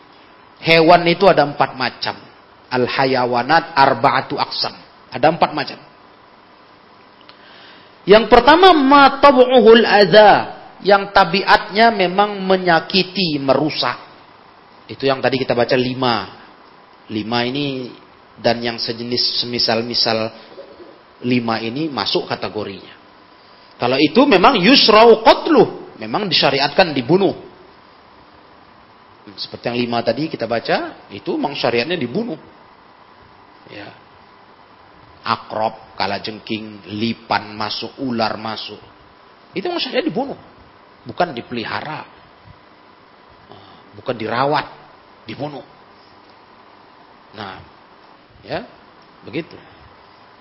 hewan 0.63 1.03
itu 1.11 1.27
ada 1.27 1.43
empat 1.43 1.75
macam 1.75 2.33
al-hayawanat 2.73 3.77
arba'atu 3.77 4.41
aksam. 4.41 4.73
Ada 5.13 5.29
empat 5.29 5.51
macam. 5.53 5.79
Yang 8.09 8.25
pertama 8.33 8.73
matabu'uhul 8.73 9.85
adha. 9.85 10.63
Yang 10.83 11.15
tabiatnya 11.15 11.95
memang 11.95 12.43
menyakiti, 12.43 13.39
merusak. 13.39 13.95
Itu 14.91 15.07
yang 15.07 15.23
tadi 15.23 15.39
kita 15.39 15.55
baca 15.55 15.77
lima. 15.79 16.43
Lima 17.13 17.45
ini 17.47 17.93
dan 18.41 18.59
yang 18.65 18.81
sejenis 18.81 19.45
semisal-misal 19.45 20.33
lima 21.23 21.63
ini 21.63 21.87
masuk 21.87 22.27
kategorinya. 22.27 22.99
Kalau 23.79 24.01
itu 24.01 24.27
memang 24.27 24.59
yusra'u 24.59 25.23
qatluh. 25.23 25.95
Memang 26.01 26.27
disyariatkan 26.27 26.97
dibunuh. 26.97 27.52
Seperti 29.39 29.71
yang 29.71 29.79
lima 29.79 30.03
tadi 30.03 30.27
kita 30.27 30.51
baca, 30.51 31.07
itu 31.15 31.31
memang 31.39 31.55
syariatnya 31.55 31.95
dibunuh 31.95 32.39
ya 33.71 33.89
akrob, 35.23 35.95
jengking, 35.97 36.83
lipan 36.99 37.55
masuk, 37.55 37.95
ular 38.03 38.35
masuk. 38.35 38.79
Itu 39.55 39.71
maksudnya 39.71 40.03
dibunuh. 40.03 40.39
Bukan 41.07 41.31
dipelihara. 41.31 42.03
Bukan 43.95 44.15
dirawat. 44.19 44.67
Dibunuh. 45.23 45.63
Nah, 47.39 47.63
ya, 48.43 48.67
begitu. 49.23 49.55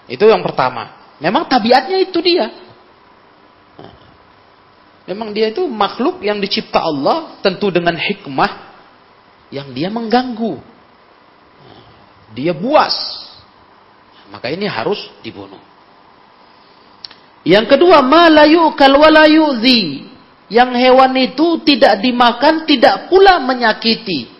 Itu 0.09 0.25
yang 0.25 0.41
pertama. 0.41 1.13
Memang 1.21 1.45
tabiatnya 1.45 2.01
itu 2.01 2.17
dia. 2.25 2.49
Memang 5.05 5.29
dia 5.33 5.53
itu 5.53 5.65
makhluk 5.69 6.25
yang 6.25 6.41
dicipta 6.41 6.81
Allah 6.81 7.37
tentu 7.45 7.69
dengan 7.69 7.93
hikmah 7.93 8.70
yang 9.51 9.75
dia 9.75 9.91
mengganggu. 9.91 10.57
Dia 12.31 12.55
buas. 12.55 12.95
Maka 14.31 14.47
ini 14.47 14.63
harus 14.65 14.97
dibunuh. 15.19 15.59
Yang 17.43 17.75
kedua, 17.75 17.99
malayu 17.99 18.71
kalwalayuzi. 18.79 20.07
Yang 20.47 20.71
hewan 20.79 21.13
itu 21.19 21.63
tidak 21.67 21.99
dimakan, 21.99 22.63
tidak 22.63 23.11
pula 23.11 23.39
menyakiti. 23.43 24.31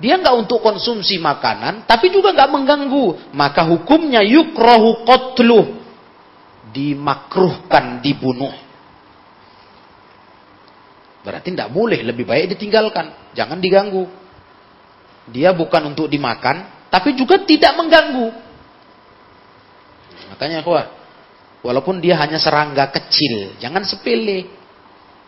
Dia 0.00 0.16
nggak 0.16 0.36
untuk 0.36 0.64
konsumsi 0.64 1.20
makanan, 1.20 1.84
tapi 1.84 2.08
juga 2.08 2.32
nggak 2.32 2.52
mengganggu. 2.52 3.32
Maka 3.36 3.64
hukumnya 3.68 4.20
yukrohu 4.24 5.04
qatluh. 5.08 5.80
Dimakruhkan, 6.72 8.00
dibunuh. 8.04 8.52
Berarti 11.20 11.52
tidak 11.52 11.68
boleh, 11.72 12.00
lebih 12.00 12.24
baik 12.24 12.56
ditinggalkan. 12.56 13.36
Jangan 13.36 13.60
diganggu. 13.60 14.19
Dia 15.30 15.54
bukan 15.54 15.94
untuk 15.94 16.10
dimakan, 16.10 16.88
tapi 16.90 17.14
juga 17.14 17.42
tidak 17.46 17.72
mengganggu. 17.78 18.28
Makanya 20.34 20.62
kuah, 20.66 20.86
walaupun 21.62 22.02
dia 22.02 22.18
hanya 22.18 22.38
serangga 22.38 22.90
kecil, 22.90 23.58
jangan 23.62 23.86
sepele. 23.86 24.58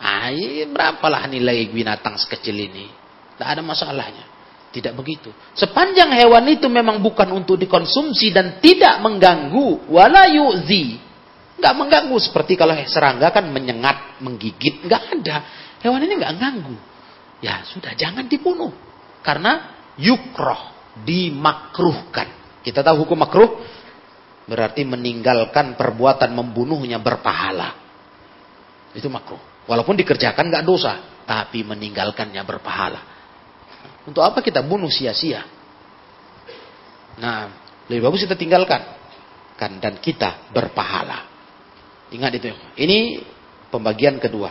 Ah, 0.03 0.31
Ah, 0.31 0.35
berapalah 0.67 1.31
nilai 1.31 1.71
binatang 1.71 2.19
sekecil 2.19 2.59
ini? 2.59 2.91
Tidak 3.39 3.47
ada 3.47 3.63
masalahnya. 3.63 4.27
Tidak 4.73 4.97
begitu. 4.97 5.31
Sepanjang 5.53 6.11
hewan 6.17 6.49
itu 6.49 6.67
memang 6.67 6.99
bukan 6.99 7.29
untuk 7.31 7.61
dikonsumsi 7.61 8.33
dan 8.33 8.59
tidak 8.59 8.99
mengganggu, 9.05 9.87
wala 9.93 10.27
yu'zi. 10.27 10.97
Nggak 11.61 11.75
mengganggu 11.77 12.17
seperti 12.19 12.57
kalau 12.57 12.75
serangga 12.89 13.31
kan 13.31 13.47
menyengat, 13.53 14.19
menggigit, 14.25 14.83
nggak 14.83 15.03
ada. 15.21 15.37
Hewan 15.85 16.03
ini 16.03 16.19
nggak 16.19 16.35
ganggu. 16.41 16.77
Ya 17.45 17.63
sudah, 17.69 17.93
jangan 17.95 18.27
dibunuh. 18.27 18.73
Karena 19.21 19.82
yukroh, 20.03 20.93
dimakruhkan. 21.07 22.59
Kita 22.67 22.83
tahu 22.83 23.07
hukum 23.07 23.23
makruh 23.23 23.63
berarti 24.51 24.83
meninggalkan 24.83 25.79
perbuatan 25.79 26.35
membunuhnya 26.35 26.99
berpahala. 26.99 27.79
Itu 28.93 29.07
makruh. 29.07 29.39
Walaupun 29.71 29.95
dikerjakan 29.95 30.51
nggak 30.51 30.67
dosa, 30.67 31.23
tapi 31.23 31.63
meninggalkannya 31.63 32.43
berpahala. 32.43 33.01
Untuk 34.03 34.27
apa 34.27 34.43
kita 34.43 34.61
bunuh 34.67 34.91
sia-sia? 34.91 35.47
Nah, 37.23 37.51
lebih 37.87 38.11
bagus 38.11 38.27
kita 38.27 38.35
tinggalkan. 38.35 38.83
Kan 39.55 39.79
dan 39.79 40.03
kita 40.03 40.51
berpahala. 40.51 41.31
Ingat 42.11 42.33
itu. 42.43 42.51
Ini 42.77 43.23
pembagian 43.71 44.19
kedua. 44.19 44.51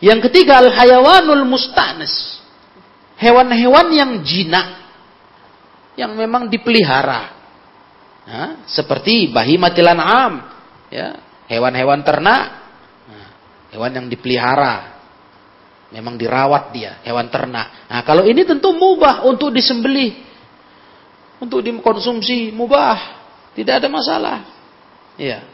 Yang 0.00 0.28
ketiga 0.28 0.60
al-hayawanul 0.64 1.44
mustanis. 1.44 2.40
Hewan-hewan 3.16 3.86
yang 3.96 4.10
jinak 4.24 4.84
yang 5.96 6.12
memang 6.12 6.52
dipelihara. 6.52 7.32
Nah, 8.26 8.50
seperti 8.68 9.32
bahimatil 9.32 9.88
am, 9.88 10.34
ya, 10.92 11.16
hewan-hewan 11.48 12.04
ternak, 12.04 12.44
hewan 13.72 13.92
yang 13.96 14.06
dipelihara, 14.12 14.96
Memang 15.94 16.18
dirawat 16.18 16.74
dia, 16.74 16.98
hewan 17.06 17.30
ternak. 17.30 17.86
Nah, 17.86 18.02
kalau 18.02 18.26
ini 18.26 18.42
tentu 18.42 18.74
mubah 18.74 19.22
untuk 19.22 19.54
disembelih. 19.54 20.18
Untuk 21.38 21.62
dikonsumsi, 21.62 22.50
mubah. 22.50 22.98
Tidak 23.54 23.80
ada 23.80 23.86
masalah. 23.86 24.38
Iya. 25.14 25.46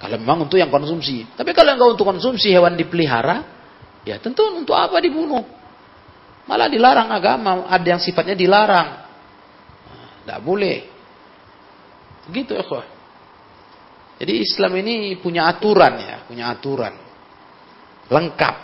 Kalau 0.00 0.16
memang 0.16 0.48
untuk 0.48 0.56
yang 0.56 0.72
konsumsi. 0.72 1.28
Tapi 1.36 1.52
kalau 1.52 1.76
enggak 1.76 1.90
untuk 2.00 2.06
konsumsi 2.08 2.48
hewan 2.48 2.80
dipelihara, 2.80 3.44
ya 4.04 4.20
tentu 4.20 4.44
untuk 4.54 4.76
apa 4.76 5.00
dibunuh? 5.00 5.42
Malah 6.44 6.68
dilarang 6.68 7.08
agama, 7.08 7.64
ada 7.66 7.96
yang 7.96 8.00
sifatnya 8.00 8.36
dilarang. 8.36 8.88
Tidak 10.24 10.40
nah, 10.40 10.44
boleh. 10.44 10.78
Gitu 12.32 12.56
ya, 12.56 12.64
Jadi 14.20 14.32
Islam 14.40 14.72
ini 14.80 15.20
punya 15.20 15.48
aturan 15.48 16.00
ya, 16.00 16.16
punya 16.24 16.48
aturan 16.52 16.94
lengkap. 18.08 18.56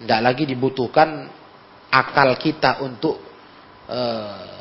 Tidak 0.00 0.20
lagi 0.20 0.44
dibutuhkan 0.48 1.28
akal 1.92 2.36
kita 2.36 2.84
untuk 2.84 3.16
uh, 3.88 4.56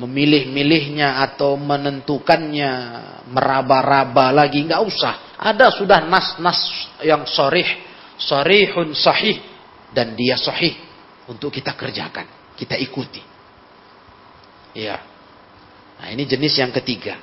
memilih-milihnya 0.00 1.20
atau 1.24 1.60
menentukannya, 1.60 2.72
meraba-raba 3.28 4.32
lagi. 4.32 4.64
Nggak 4.64 4.82
usah. 4.84 5.14
Ada 5.36 5.72
sudah 5.76 6.00
nas-nas 6.04 6.60
yang 7.04 7.28
sorih, 7.28 7.83
sorihun 8.18 8.94
sahih. 8.94 9.40
Dan 9.94 10.18
dia 10.18 10.34
sahih 10.34 10.74
untuk 11.30 11.54
kita 11.54 11.74
kerjakan. 11.78 12.26
Kita 12.58 12.74
ikuti. 12.74 13.22
Ya. 14.74 14.98
Nah 16.02 16.08
ini 16.10 16.26
jenis 16.26 16.58
yang 16.58 16.74
ketiga. 16.74 17.14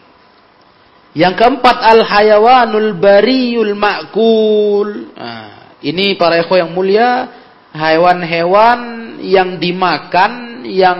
Yang 1.11 1.43
keempat 1.43 1.77
al-hayawanul 1.83 2.95
bariyul 2.95 3.75
ma'kul. 3.75 5.11
Nah, 5.11 5.75
ini 5.83 6.15
para 6.15 6.39
ekho 6.39 6.55
yang 6.55 6.71
mulia, 6.71 7.27
hewan-hewan 7.75 8.79
yang 9.19 9.59
dimakan 9.59 10.63
yang 10.63 10.99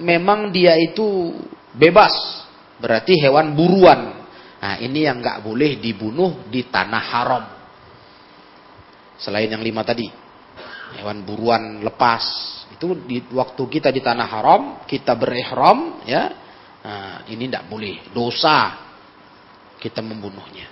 memang 0.00 0.48
dia 0.48 0.72
itu 0.80 1.36
bebas. 1.76 2.16
Berarti 2.80 3.20
hewan 3.20 3.52
buruan. 3.52 4.24
Nah, 4.56 4.80
ini 4.80 5.04
yang 5.04 5.20
nggak 5.20 5.44
boleh 5.44 5.76
dibunuh 5.76 6.48
di 6.48 6.64
tanah 6.72 7.04
haram. 7.04 7.44
Selain 9.22 9.46
yang 9.46 9.62
lima 9.62 9.86
tadi. 9.86 10.10
Hewan 10.98 11.22
buruan 11.22 11.80
lepas. 11.80 12.22
Itu 12.74 12.98
di 13.06 13.22
waktu 13.30 13.62
kita 13.70 13.94
di 13.94 14.02
tanah 14.02 14.26
haram, 14.26 14.62
kita 14.84 15.14
berihram 15.14 16.02
ya. 16.04 16.22
Nah, 16.82 17.22
ini 17.30 17.46
tidak 17.46 17.70
boleh, 17.70 18.10
dosa 18.10 18.74
kita 19.78 20.02
membunuhnya. 20.02 20.66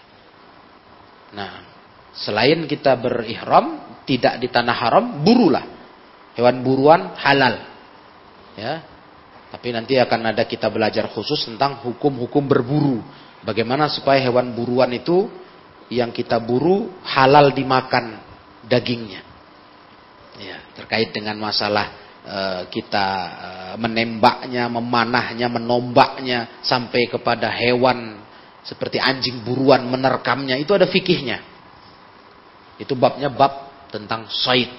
Nah, 1.30 1.62
selain 2.11 2.66
kita 2.66 2.98
berihram, 2.98 3.98
tidak 4.03 4.42
di 4.42 4.51
tanah 4.51 4.74
haram, 4.74 5.05
burulah. 5.22 5.66
Hewan 6.34 6.66
buruan 6.66 7.14
halal. 7.14 7.62
Ya. 8.59 8.82
Tapi 9.51 9.74
nanti 9.74 9.98
akan 9.98 10.30
ada 10.30 10.46
kita 10.46 10.70
belajar 10.70 11.11
khusus 11.11 11.46
tentang 11.46 11.82
hukum-hukum 11.82 12.42
berburu. 12.46 13.03
Bagaimana 13.42 13.90
supaya 13.90 14.22
hewan 14.22 14.55
buruan 14.55 14.90
itu 14.94 15.26
yang 15.90 16.14
kita 16.14 16.38
buru 16.38 17.03
halal 17.03 17.51
dimakan 17.51 18.29
dagingnya. 18.66 19.22
Ya, 20.40 20.56
terkait 20.72 21.12
dengan 21.12 21.36
masalah 21.36 21.92
uh, 22.24 22.62
kita 22.72 23.06
uh, 23.28 23.74
menembaknya, 23.76 24.72
memanahnya, 24.72 25.46
menombaknya 25.52 26.64
sampai 26.64 27.08
kepada 27.12 27.52
hewan 27.52 28.20
seperti 28.64 29.00
anjing 29.00 29.40
buruan 29.44 29.84
menerkamnya 29.88 30.56
itu 30.61 30.72
ada 30.72 30.88
fikihnya. 30.88 31.40
Itu 32.80 32.96
babnya 32.96 33.28
bab 33.28 33.88
tentang 33.92 34.28
said 34.32 34.72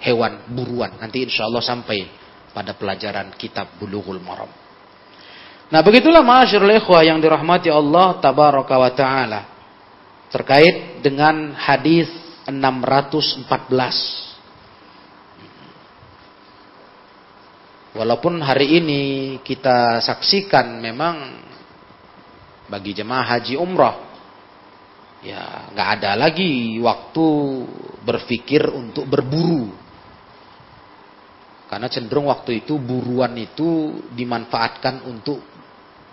hewan 0.00 0.48
buruan. 0.52 0.96
Nanti 0.96 1.24
insya 1.24 1.48
Allah 1.48 1.60
sampai 1.60 2.08
pada 2.54 2.72
pelajaran 2.76 3.34
kitab 3.36 3.76
Bulughul 3.76 4.22
Maram. 4.22 4.48
Nah 5.68 5.80
begitulah 5.80 6.22
ma'asyirul 6.22 6.76
ikhwah 6.80 7.02
yang 7.02 7.18
dirahmati 7.18 7.72
Allah 7.72 8.20
tabaraka 8.20 8.74
wa 8.78 8.90
ta'ala. 8.92 9.40
Terkait 10.30 11.02
dengan 11.02 11.52
hadis 11.56 12.08
614. 12.48 14.34
Walaupun 17.94 18.42
hari 18.42 18.82
ini 18.82 19.02
kita 19.46 20.02
saksikan 20.02 20.82
memang 20.82 21.40
bagi 22.66 22.90
jemaah 22.90 23.38
haji 23.38 23.54
umrah. 23.54 23.96
Ya, 25.24 25.72
nggak 25.72 25.88
ada 26.00 26.18
lagi 26.20 26.76
waktu 26.82 27.26
berpikir 28.04 28.68
untuk 28.68 29.08
berburu. 29.08 29.72
Karena 31.70 31.88
cenderung 31.88 32.28
waktu 32.28 32.60
itu 32.60 32.76
buruan 32.76 33.32
itu 33.40 34.02
dimanfaatkan 34.12 35.06
untuk 35.08 35.40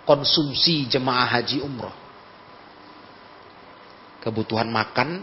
konsumsi 0.08 0.88
jemaah 0.88 1.28
haji 1.38 1.60
umrah. 1.60 1.92
Kebutuhan 4.22 4.70
makan 4.70 5.22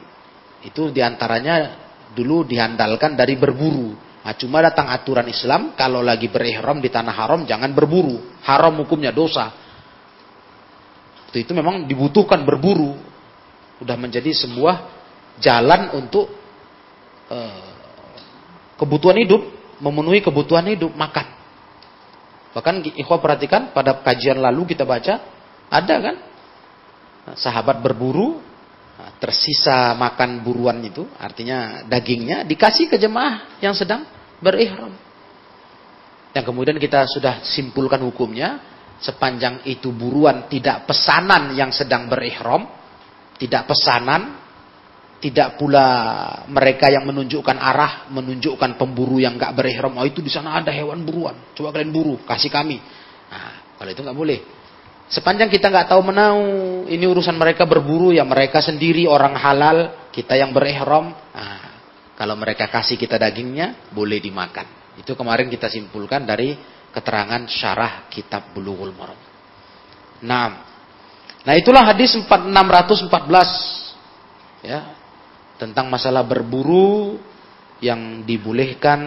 itu 0.64 0.91
di 0.91 0.99
antaranya 0.99 1.88
dulu 2.12 2.43
dihandalkan 2.43 3.16
dari 3.16 3.39
berburu. 3.39 3.95
Nah, 4.20 4.36
cuma 4.36 4.60
datang 4.60 4.91
aturan 4.91 5.26
Islam 5.32 5.74
kalau 5.80 6.03
lagi 6.03 6.28
berihram 6.28 6.84
di 6.84 6.91
tanah 6.91 7.16
haram 7.16 7.41
jangan 7.47 7.72
berburu. 7.72 8.20
Haram 8.43 8.76
hukumnya 8.84 9.16
dosa. 9.16 9.49
Waktu 11.26 11.45
itu 11.47 11.51
memang 11.55 11.88
dibutuhkan 11.88 12.43
berburu. 12.43 12.99
Udah 13.80 13.95
menjadi 13.95 14.36
sebuah 14.36 14.76
jalan 15.39 15.95
untuk 15.95 16.28
uh, 17.32 17.70
kebutuhan 18.76 19.16
hidup, 19.24 19.39
memenuhi 19.80 20.20
kebutuhan 20.20 20.68
hidup, 20.68 20.91
makan. 20.91 21.39
Bahkan 22.51 22.76
ikhwah 22.99 23.24
perhatikan 23.24 23.72
pada 23.72 24.03
kajian 24.03 24.41
lalu 24.41 24.76
kita 24.76 24.84
baca, 24.84 25.22
ada 25.72 25.95
kan? 26.01 26.16
Sahabat 27.39 27.80
berburu, 27.80 28.41
tersisa 29.20 29.95
makan 29.95 30.43
buruan 30.43 30.80
itu, 30.84 31.08
artinya 31.20 31.84
dagingnya 31.88 32.43
dikasih 32.43 32.91
ke 32.91 32.97
jemaah 33.00 33.60
yang 33.64 33.72
sedang 33.72 34.04
berihram. 34.43 34.91
Yang 36.36 36.45
kemudian 36.45 36.78
kita 36.78 37.10
sudah 37.10 37.41
simpulkan 37.41 38.00
hukumnya, 38.06 38.60
sepanjang 39.00 39.64
itu 39.66 39.89
buruan 39.95 40.52
tidak 40.52 40.86
pesanan 40.86 41.56
yang 41.56 41.72
sedang 41.72 42.06
berihram, 42.12 42.68
tidak 43.39 43.66
pesanan, 43.66 44.38
tidak 45.20 45.60
pula 45.60 45.88
mereka 46.47 46.88
yang 46.88 47.04
menunjukkan 47.08 47.58
arah, 47.60 48.08
menunjukkan 48.12 48.80
pemburu 48.80 49.20
yang 49.20 49.36
nggak 49.36 49.56
berihram. 49.56 49.95
Oh 50.00 50.08
itu 50.08 50.24
di 50.24 50.32
sana 50.32 50.60
ada 50.60 50.72
hewan 50.72 51.04
buruan, 51.04 51.36
coba 51.56 51.76
kalian 51.76 51.91
buru, 51.91 52.20
kasih 52.24 52.52
kami. 52.52 52.80
Nah, 53.32 53.76
kalau 53.80 53.89
itu 53.91 54.02
nggak 54.04 54.18
boleh. 54.18 54.39
Sepanjang 55.10 55.49
kita 55.49 55.74
nggak 55.74 55.89
tahu 55.89 56.05
menau, 56.05 56.38
ini 56.86 57.01
urusan 57.10 57.34
mereka 57.34 57.66
berburu 57.66 58.14
ya 58.14 58.22
mereka 58.22 58.62
sendiri 58.62 59.10
orang 59.10 59.34
halal, 59.34 60.05
kita 60.14 60.38
yang 60.38 60.53
berihram. 60.53 61.10
Nah, 61.34 61.82
kalau 62.14 62.38
mereka 62.38 62.70
kasih 62.70 62.93
kita 62.93 63.18
dagingnya, 63.18 63.89
boleh 63.89 64.22
dimakan. 64.22 64.70
Itu 65.01 65.18
kemarin 65.18 65.49
kita 65.49 65.66
simpulkan 65.66 66.30
dari 66.30 66.53
keterangan 66.93 67.41
syarah 67.49 68.05
kitab 68.14 68.53
Bulughul 68.53 68.93
Maram. 68.93 69.18
Nah, 70.22 70.62
nah 71.41 71.53
itulah 71.57 71.89
hadis 71.89 72.14
614 72.14 73.10
ya. 74.62 74.93
tentang 75.57 75.89
masalah 75.89 76.22
berburu 76.22 77.18
yang 77.82 78.30
dibolehkan 78.30 79.01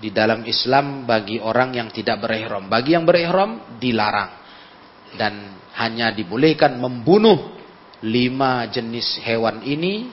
di 0.00 0.08
dalam 0.08 0.48
Islam 0.48 1.04
bagi 1.04 1.36
orang 1.36 1.76
yang 1.76 1.92
tidak 1.92 2.16
berihram. 2.24 2.72
Bagi 2.72 2.96
yang 2.96 3.04
berihram 3.04 3.76
dilarang 3.76 4.37
dan 5.16 5.56
hanya 5.78 6.10
dibolehkan 6.10 6.76
membunuh 6.76 7.54
lima 8.02 8.66
jenis 8.68 9.22
hewan 9.22 9.62
ini 9.62 10.10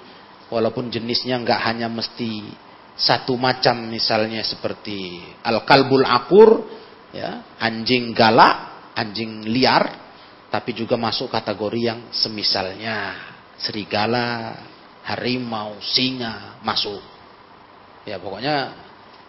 walaupun 0.50 0.94
jenisnya 0.94 1.42
nggak 1.42 1.62
hanya 1.66 1.90
mesti 1.90 2.54
satu 2.96 3.36
macam 3.36 3.92
misalnya 3.92 4.40
seperti 4.46 5.20
al-kalbul 5.44 6.06
akur 6.08 6.64
ya, 7.12 7.44
anjing 7.60 8.16
galak, 8.16 8.92
anjing 8.96 9.44
liar 9.44 10.06
tapi 10.48 10.72
juga 10.72 10.96
masuk 10.96 11.28
kategori 11.28 11.82
yang 11.84 12.00
semisalnya 12.16 13.20
serigala, 13.60 14.56
harimau, 15.04 15.80
singa 15.84 16.60
masuk. 16.64 17.04
Ya 18.08 18.16
pokoknya 18.16 18.72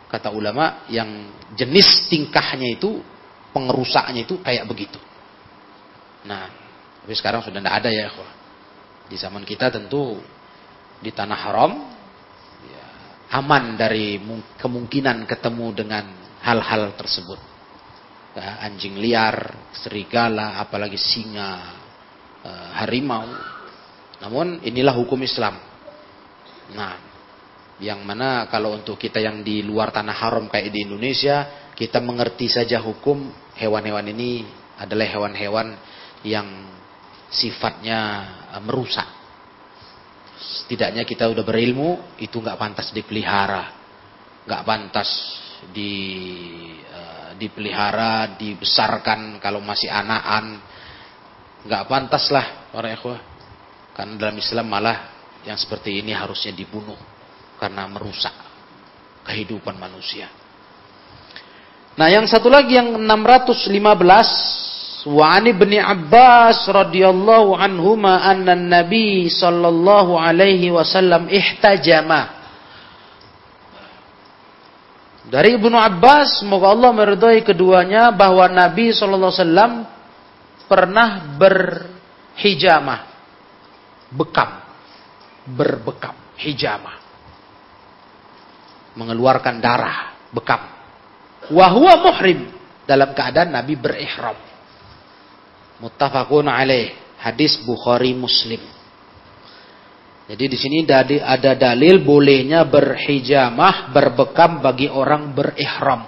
kata 0.07 0.31
ulama 0.31 0.87
yang 0.87 1.35
jenis 1.59 2.07
tingkahnya 2.07 2.79
itu 2.79 3.03
pengerusaknya 3.51 4.23
itu 4.23 4.39
kayak 4.39 4.71
begitu. 4.71 5.01
Nah, 6.27 6.45
tapi 7.07 7.15
sekarang 7.15 7.41
sudah 7.47 7.63
tidak 7.63 7.77
ada 7.79 7.91
ya, 7.91 8.11
Di 9.07 9.15
zaman 9.15 9.47
kita 9.47 9.71
tentu 9.71 10.19
di 10.99 11.15
tanah 11.15 11.39
haram 11.39 11.73
ya, 12.67 12.87
aman 13.39 13.79
dari 13.79 14.19
kemungkinan 14.59 15.23
ketemu 15.31 15.67
dengan 15.71 16.05
hal-hal 16.43 16.99
tersebut. 16.99 17.39
Ya, 18.37 18.61
anjing 18.69 19.01
liar, 19.01 19.55
serigala, 19.73 20.61
apalagi 20.61 21.01
singa, 21.01 21.73
eh, 22.45 22.69
harimau. 22.83 23.25
Namun 24.21 24.61
inilah 24.67 24.93
hukum 24.93 25.23
Islam. 25.25 25.57
Nah, 26.75 26.93
yang 27.79 28.03
mana 28.05 28.49
kalau 28.49 28.73
untuk 28.73 28.97
kita 28.97 29.21
yang 29.21 29.45
di 29.45 29.61
luar 29.61 29.93
tanah 29.93 30.17
haram 30.17 30.45
kayak 30.49 30.73
di 30.73 30.85
Indonesia, 30.85 31.71
kita 31.77 32.01
mengerti 32.01 32.49
saja 32.49 32.81
hukum 32.81 33.29
hewan-hewan 33.57 34.11
ini 34.11 34.49
adalah 34.81 35.05
hewan-hewan 35.09 35.77
yang 36.27 36.47
sifatnya 37.31 38.01
eh, 38.59 38.63
merusak. 38.63 39.07
Setidaknya 40.37 41.07
kita 41.07 41.31
udah 41.31 41.47
berilmu, 41.47 42.19
itu 42.21 42.43
nggak 42.43 42.59
pantas 42.61 42.93
dipelihara, 42.93 43.73
nggak 44.45 44.63
pantas 44.69 45.09
di 45.73 45.97
uh, 46.93 47.33
dipelihara, 47.41 48.37
dibesarkan 48.37 49.41
kalau 49.41 49.65
masih 49.65 49.89
anakan, 49.89 50.61
nggak 51.65 51.89
pantas 51.89 52.29
lah 52.29 52.69
para 52.69 52.93
ikhwah. 52.93 53.17
Karena 53.97 54.15
dalam 54.21 54.37
Islam 54.37 54.69
malah 54.69 55.09
yang 55.49 55.57
seperti 55.57 56.05
ini 56.05 56.13
harusnya 56.13 56.53
dibunuh 56.53 57.01
karena 57.57 57.89
merusak 57.89 58.37
kehidupan 59.25 59.81
manusia. 59.81 60.29
Nah, 61.97 62.13
yang 62.13 62.29
satu 62.29 62.53
lagi 62.53 62.77
yang 62.77 62.93
615 62.93 63.73
ani 65.07 65.55
bin 65.55 65.79
Abbas 65.79 66.67
radhiyallahu 66.67 67.55
anhuma 67.55 68.27
anna 68.27 68.59
Nabi 68.59 69.31
sallallahu 69.31 70.19
alaihi 70.19 70.75
wasallam 70.75 71.31
ihtajama. 71.31 72.35
Dari 75.27 75.59
Ibnu 75.59 75.75
Abbas, 75.75 76.43
semoga 76.43 76.71
Allah 76.71 76.91
meridhai 76.95 77.43
keduanya 77.43 78.15
bahwa 78.15 78.47
Nabi 78.47 78.95
sallallahu 78.95 79.31
alaihi 79.31 79.43
wasallam 79.43 79.73
pernah 80.71 81.09
berhijamah, 81.35 83.01
bekam, 84.15 84.51
berbekam, 85.51 86.15
hijamah 86.39 87.07
mengeluarkan 88.97 89.61
darah 89.61 90.17
bekam. 90.33 90.59
Wahwa 91.53 92.01
muhrim 92.03 92.51
dalam 92.89 93.13
keadaan 93.13 93.55
Nabi 93.55 93.77
berihram. 93.79 94.35
Muttafaqun 95.81 96.49
alaih. 96.49 96.93
Hadis 97.17 97.59
Bukhari 97.65 98.13
Muslim. 98.13 98.61
Jadi 100.27 100.45
di 100.51 100.59
sini 100.59 100.83
ada 101.23 101.55
dalil 101.55 102.03
bolehnya 102.03 102.67
berhijamah, 102.67 103.95
berbekam 103.95 104.59
bagi 104.59 104.91
orang 104.91 105.31
berihram. 105.31 106.03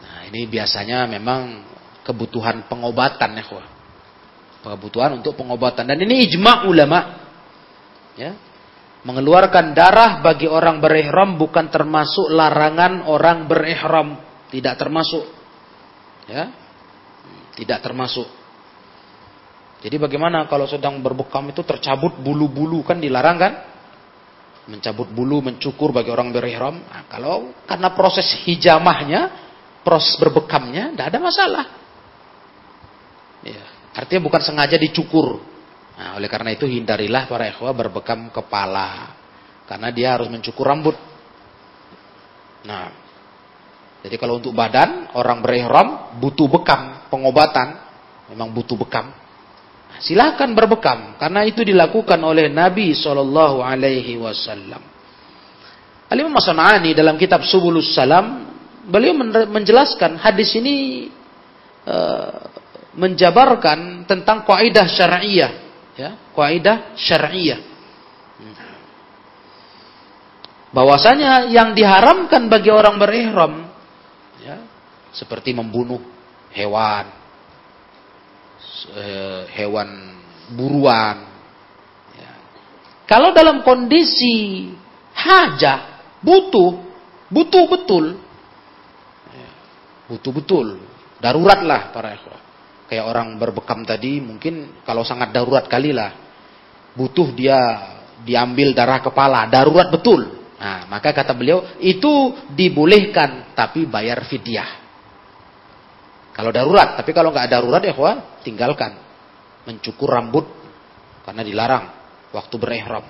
Nah, 0.00 0.20
ini 0.32 0.48
biasanya 0.48 1.04
memang 1.04 1.68
kebutuhan 2.00 2.64
pengobatan 2.64 3.36
ya, 3.36 3.44
Kebutuhan 4.60 5.20
untuk 5.20 5.36
pengobatan 5.36 5.88
dan 5.88 6.00
ini 6.00 6.28
ijma 6.28 6.64
ulama. 6.68 7.00
Ya, 8.16 8.36
Mengeluarkan 9.00 9.72
darah 9.72 10.20
bagi 10.20 10.44
orang 10.44 10.76
berihram 10.84 11.40
bukan 11.40 11.72
termasuk 11.72 12.28
larangan 12.28 13.08
orang 13.08 13.48
berihram, 13.48 14.20
tidak 14.52 14.76
termasuk. 14.76 15.24
Ya. 16.28 16.52
Tidak 17.60 17.78
termasuk. 17.84 18.24
Jadi 19.80 19.96
bagaimana 19.96 20.48
kalau 20.48 20.64
sedang 20.64 21.00
berbekam 21.00 21.52
itu 21.52 21.60
tercabut 21.64 22.16
bulu-bulu 22.20 22.80
kan 22.84 22.96
dilarang 22.96 23.36
kan? 23.36 23.52
Mencabut 24.68 25.08
bulu, 25.08 25.40
mencukur 25.44 25.92
bagi 25.92 26.12
orang 26.12 26.32
berihram. 26.32 26.80
Nah, 26.84 27.04
kalau 27.08 27.52
karena 27.64 27.92
proses 27.96 28.28
hijamahnya, 28.44 29.32
proses 29.80 30.16
berbekamnya, 30.20 30.92
tidak 30.92 31.06
ada 31.12 31.18
masalah. 31.20 31.66
Ya. 33.40 33.64
Artinya 33.96 34.20
bukan 34.28 34.40
sengaja 34.44 34.76
dicukur. 34.76 35.40
Nah, 35.96 36.16
oleh 36.20 36.28
karena 36.28 36.52
itu 36.52 36.68
hindarilah 36.68 37.24
para 37.28 37.48
ikhwah 37.48 37.72
berbekam 37.72 38.28
kepala. 38.32 39.16
Karena 39.64 39.88
dia 39.92 40.16
harus 40.16 40.28
mencukur 40.28 40.68
rambut. 40.68 40.96
Nah, 42.68 42.99
jadi 44.00 44.16
kalau 44.16 44.40
untuk 44.40 44.56
badan, 44.56 45.12
orang 45.12 45.44
berihram 45.44 46.16
butuh 46.16 46.48
bekam, 46.48 47.04
pengobatan. 47.12 47.76
Memang 48.32 48.48
butuh 48.54 48.78
bekam. 48.80 49.12
Silahkan 50.00 50.48
berbekam. 50.56 51.20
Karena 51.20 51.44
itu 51.44 51.60
dilakukan 51.60 52.16
oleh 52.24 52.48
Nabi 52.48 52.96
SAW. 52.96 53.60
Alaihi 53.60 54.16
Wasallam. 54.16 54.80
Alimah 56.08 56.42
Masana'ani 56.42 56.96
dalam 56.96 57.20
kitab 57.20 57.44
Subulus 57.44 57.92
Salam, 57.92 58.50
beliau 58.88 59.12
menjelaskan 59.46 60.16
hadis 60.16 60.56
ini 60.56 61.06
uh, 61.86 62.50
menjabarkan 62.98 64.02
tentang 64.10 64.42
kaidah 64.42 64.86
syariah 64.90 65.52
ya 65.94 66.10
kaidah 66.34 66.98
syariah 66.98 67.62
bahwasanya 70.74 71.50
yang 71.54 71.70
diharamkan 71.70 72.50
bagi 72.50 72.70
orang 72.74 72.98
berihram 72.98 73.69
seperti 75.14 75.54
membunuh 75.54 76.00
hewan. 76.54 77.06
Eh, 78.90 79.42
hewan 79.60 79.88
buruan. 80.54 81.28
Ya. 82.16 82.32
kalau 83.06 83.30
dalam 83.30 83.62
kondisi 83.62 84.70
hajah 85.14 86.00
butuh 86.24 86.80
butuh 87.28 87.64
betul. 87.70 88.18
Ya, 89.30 89.50
butuh 90.10 90.32
betul. 90.34 90.66
Darurat 91.20 91.60
lah 91.62 91.92
para 91.92 92.16
ikhwah. 92.16 92.40
Kayak 92.88 93.06
orang 93.06 93.38
berbekam 93.38 93.86
tadi 93.86 94.18
mungkin 94.18 94.82
kalau 94.82 95.06
sangat 95.06 95.30
darurat 95.30 95.68
kali 95.68 95.94
lah. 95.94 96.10
Butuh 96.96 97.30
dia 97.36 97.58
diambil 98.26 98.74
darah 98.74 98.98
kepala 98.98 99.46
darurat 99.46 99.92
betul. 99.92 100.40
Nah 100.58 100.88
maka 100.90 101.14
kata 101.14 101.36
beliau 101.36 101.78
itu 101.78 102.34
dibolehkan 102.52 103.54
tapi 103.54 103.86
bayar 103.86 104.26
fidyah 104.26 104.79
kalau 106.40 106.50
darurat 106.50 106.96
tapi 106.96 107.10
kalau 107.12 107.28
nggak 107.28 107.48
darurat 107.52 107.84
ya 107.84 107.92
kawan 107.92 108.40
tinggalkan 108.40 108.96
mencukur 109.68 110.08
rambut 110.08 110.48
karena 111.28 111.44
dilarang 111.44 111.84
waktu 112.32 112.54
berihram 112.56 113.04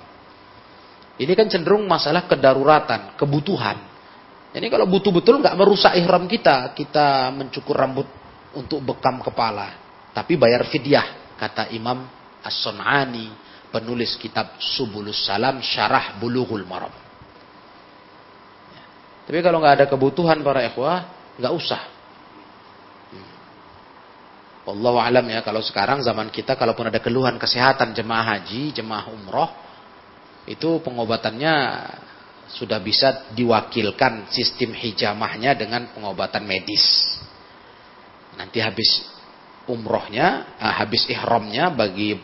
ini 1.15 1.31
kan 1.31 1.47
cenderung 1.47 1.87
masalah 1.87 2.27
kedaruratan 2.27 3.15
kebutuhan 3.15 3.91
jadi 4.51 4.67
kalau 4.67 4.83
butuh 4.83 5.15
betul 5.15 5.39
nggak 5.39 5.55
merusak 5.55 5.95
ihram 5.95 6.27
kita 6.27 6.75
kita 6.75 7.31
mencukur 7.31 7.79
rambut 7.79 8.07
untuk 8.55 8.83
bekam 8.83 9.23
kepala. 9.23 9.79
Tapi 10.11 10.35
bayar 10.35 10.67
fidyah, 10.67 11.35
kata 11.39 11.71
Imam 11.71 12.03
As-Sun'ani, 12.43 13.31
penulis 13.71 14.19
kitab 14.19 14.59
Subulus 14.59 15.23
Salam, 15.23 15.63
Syarah 15.63 16.19
Bulughul 16.19 16.67
Maram. 16.67 16.91
Tapi 19.23 19.39
kalau 19.39 19.63
nggak 19.63 19.75
ada 19.79 19.85
kebutuhan 19.87 20.43
para 20.43 20.67
ikhwah, 20.67 21.07
nggak 21.39 21.53
usah. 21.55 21.81
Allah 24.61 24.93
alam 25.01 25.25
ya, 25.25 25.41
kalau 25.41 25.61
sekarang 25.65 26.05
zaman 26.05 26.29
kita, 26.29 26.53
kalaupun 26.53 26.93
ada 26.93 27.01
keluhan 27.01 27.41
kesehatan 27.41 27.97
jemaah 27.97 28.37
haji, 28.37 28.77
jemaah 28.77 29.09
umroh, 29.09 29.49
itu 30.45 30.77
pengobatannya 30.85 31.53
sudah 32.51 32.77
bisa 32.77 33.31
diwakilkan 33.33 34.29
sistem 34.29 34.75
hijamahnya 34.77 35.57
dengan 35.57 35.89
pengobatan 35.95 36.45
medis. 36.45 36.83
Nanti 38.37 38.61
habis 38.61 39.01
umrohnya, 39.65 40.57
ah, 40.61 40.77
habis 40.81 41.09
ihramnya 41.09 41.73
bagi 41.73 42.17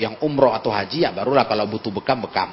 yang 0.00 0.16
umroh 0.24 0.56
atau 0.56 0.72
haji 0.72 1.04
ya 1.04 1.10
barulah 1.12 1.44
kalau 1.44 1.68
butuh 1.68 1.92
bekam 1.92 2.24
bekam. 2.24 2.50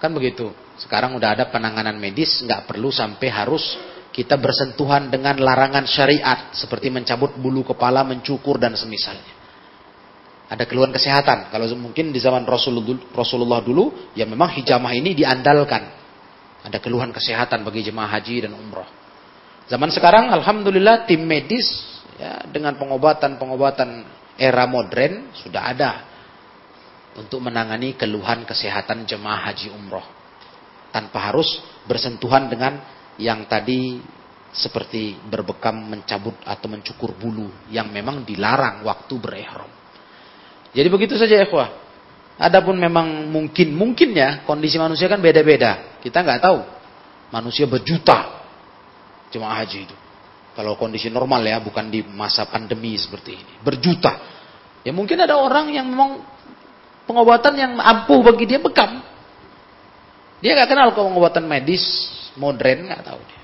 Kan 0.00 0.16
begitu. 0.16 0.48
Sekarang 0.80 1.12
udah 1.12 1.36
ada 1.36 1.44
penanganan 1.52 2.00
medis, 2.00 2.40
nggak 2.40 2.64
perlu 2.64 2.88
sampai 2.88 3.28
harus 3.28 3.76
kita 4.20 4.36
bersentuhan 4.36 5.08
dengan 5.08 5.40
larangan 5.40 5.88
syariat 5.88 6.52
seperti 6.52 6.92
mencabut 6.92 7.40
bulu 7.40 7.64
kepala, 7.64 8.04
mencukur 8.04 8.60
dan 8.60 8.76
semisalnya. 8.76 9.32
Ada 10.52 10.68
keluhan 10.68 10.92
kesehatan. 10.92 11.48
Kalau 11.48 11.64
mungkin 11.80 12.12
di 12.12 12.20
zaman 12.20 12.44
Rasulullah 13.16 13.64
dulu, 13.64 14.12
ya 14.12 14.28
memang 14.28 14.52
hijamah 14.60 14.92
ini 14.92 15.16
diandalkan. 15.16 15.96
Ada 16.68 16.84
keluhan 16.84 17.16
kesehatan 17.16 17.64
bagi 17.64 17.80
jemaah 17.80 18.12
haji 18.20 18.44
dan 18.44 18.52
umroh. 18.52 18.84
Zaman 19.72 19.88
sekarang, 19.88 20.28
alhamdulillah 20.36 21.08
tim 21.08 21.24
medis 21.24 21.64
ya, 22.20 22.44
dengan 22.44 22.76
pengobatan-pengobatan 22.76 24.04
era 24.36 24.68
modern 24.68 25.32
sudah 25.32 25.62
ada 25.64 25.90
untuk 27.16 27.40
menangani 27.40 27.96
keluhan 27.96 28.44
kesehatan 28.44 29.08
jemaah 29.08 29.48
haji 29.48 29.72
umroh 29.72 30.04
tanpa 30.92 31.32
harus 31.32 31.46
bersentuhan 31.88 32.50
dengan 32.50 32.99
yang 33.18 33.48
tadi 33.50 33.98
seperti 34.50 35.14
berbekam 35.30 35.78
mencabut 35.94 36.34
atau 36.42 36.66
mencukur 36.66 37.14
bulu 37.14 37.70
yang 37.70 37.90
memang 37.90 38.26
dilarang 38.26 38.82
waktu 38.82 39.14
berihram. 39.18 39.70
Jadi 40.74 40.88
begitu 40.90 41.14
saja 41.18 41.38
ikhwah. 41.42 41.70
Adapun 42.40 42.78
memang 42.78 43.28
mungkin 43.28 43.76
mungkinnya 43.76 44.46
kondisi 44.48 44.80
manusia 44.80 45.06
kan 45.06 45.20
beda-beda. 45.22 46.00
Kita 46.02 46.24
nggak 46.24 46.40
tahu. 46.40 46.60
Manusia 47.30 47.68
berjuta 47.70 48.42
jemaah 49.30 49.62
haji 49.62 49.78
itu. 49.86 49.96
Kalau 50.50 50.74
kondisi 50.74 51.06
normal 51.08 51.46
ya, 51.46 51.62
bukan 51.62 51.86
di 51.88 52.02
masa 52.02 52.42
pandemi 52.50 52.98
seperti 52.98 53.38
ini. 53.38 53.52
Berjuta. 53.62 54.18
Ya 54.82 54.90
mungkin 54.90 55.20
ada 55.22 55.38
orang 55.38 55.70
yang 55.70 55.86
memang 55.86 56.26
pengobatan 57.06 57.54
yang 57.54 57.72
ampuh 57.78 58.18
bagi 58.24 58.50
dia 58.50 58.58
bekam. 58.58 58.98
Dia 60.40 60.56
nggak 60.56 60.68
kenal 60.72 60.88
pengobatan 60.96 61.44
medis 61.44 61.84
modern, 62.38 62.90
nggak 62.90 63.02
tahu 63.02 63.20
dia. 63.24 63.42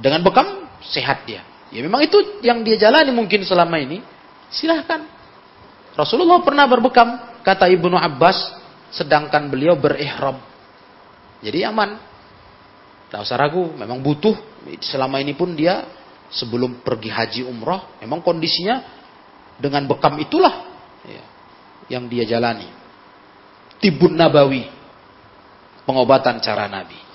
Dengan 0.00 0.20
bekam 0.24 0.48
sehat 0.86 1.28
dia. 1.28 1.44
Ya 1.70 1.84
memang 1.84 2.02
itu 2.02 2.40
yang 2.42 2.64
dia 2.66 2.80
jalani 2.80 3.12
mungkin 3.14 3.46
selama 3.46 3.78
ini. 3.78 4.02
Silahkan. 4.50 5.06
Rasulullah 5.94 6.42
pernah 6.42 6.66
berbekam, 6.66 7.38
kata 7.46 7.70
Ibnu 7.70 7.94
Abbas, 7.94 8.58
sedangkan 8.90 9.46
beliau 9.46 9.78
berihram. 9.78 10.40
Jadi 11.44 11.62
aman. 11.62 12.00
Tidak 13.06 13.20
usah 13.26 13.38
ragu, 13.38 13.74
memang 13.74 13.98
butuh. 14.02 14.34
Selama 14.82 15.18
ini 15.18 15.34
pun 15.34 15.54
dia 15.54 15.82
sebelum 16.30 16.82
pergi 16.86 17.10
haji 17.10 17.40
umroh, 17.42 17.98
memang 17.98 18.22
kondisinya 18.22 18.82
dengan 19.58 19.84
bekam 19.84 20.16
itulah 20.22 20.70
ya, 21.04 21.22
yang 21.90 22.06
dia 22.06 22.22
jalani. 22.22 22.70
Tibun 23.82 24.14
Nabawi, 24.14 24.64
pengobatan 25.90 26.38
cara 26.38 26.70
Nabi. 26.70 27.10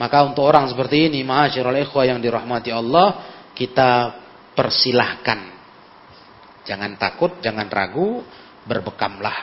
Maka 0.00 0.24
untuk 0.24 0.48
orang 0.48 0.72
seperti 0.72 1.12
ini, 1.12 1.20
ma'asyiral 1.22 1.76
ikhwah 1.84 2.08
yang 2.08 2.18
dirahmati 2.18 2.72
Allah, 2.72 3.36
kita 3.52 4.16
persilahkan. 4.56 5.52
Jangan 6.64 6.96
takut, 6.96 7.38
jangan 7.44 7.68
ragu, 7.68 8.24
berbekamlah. 8.64 9.38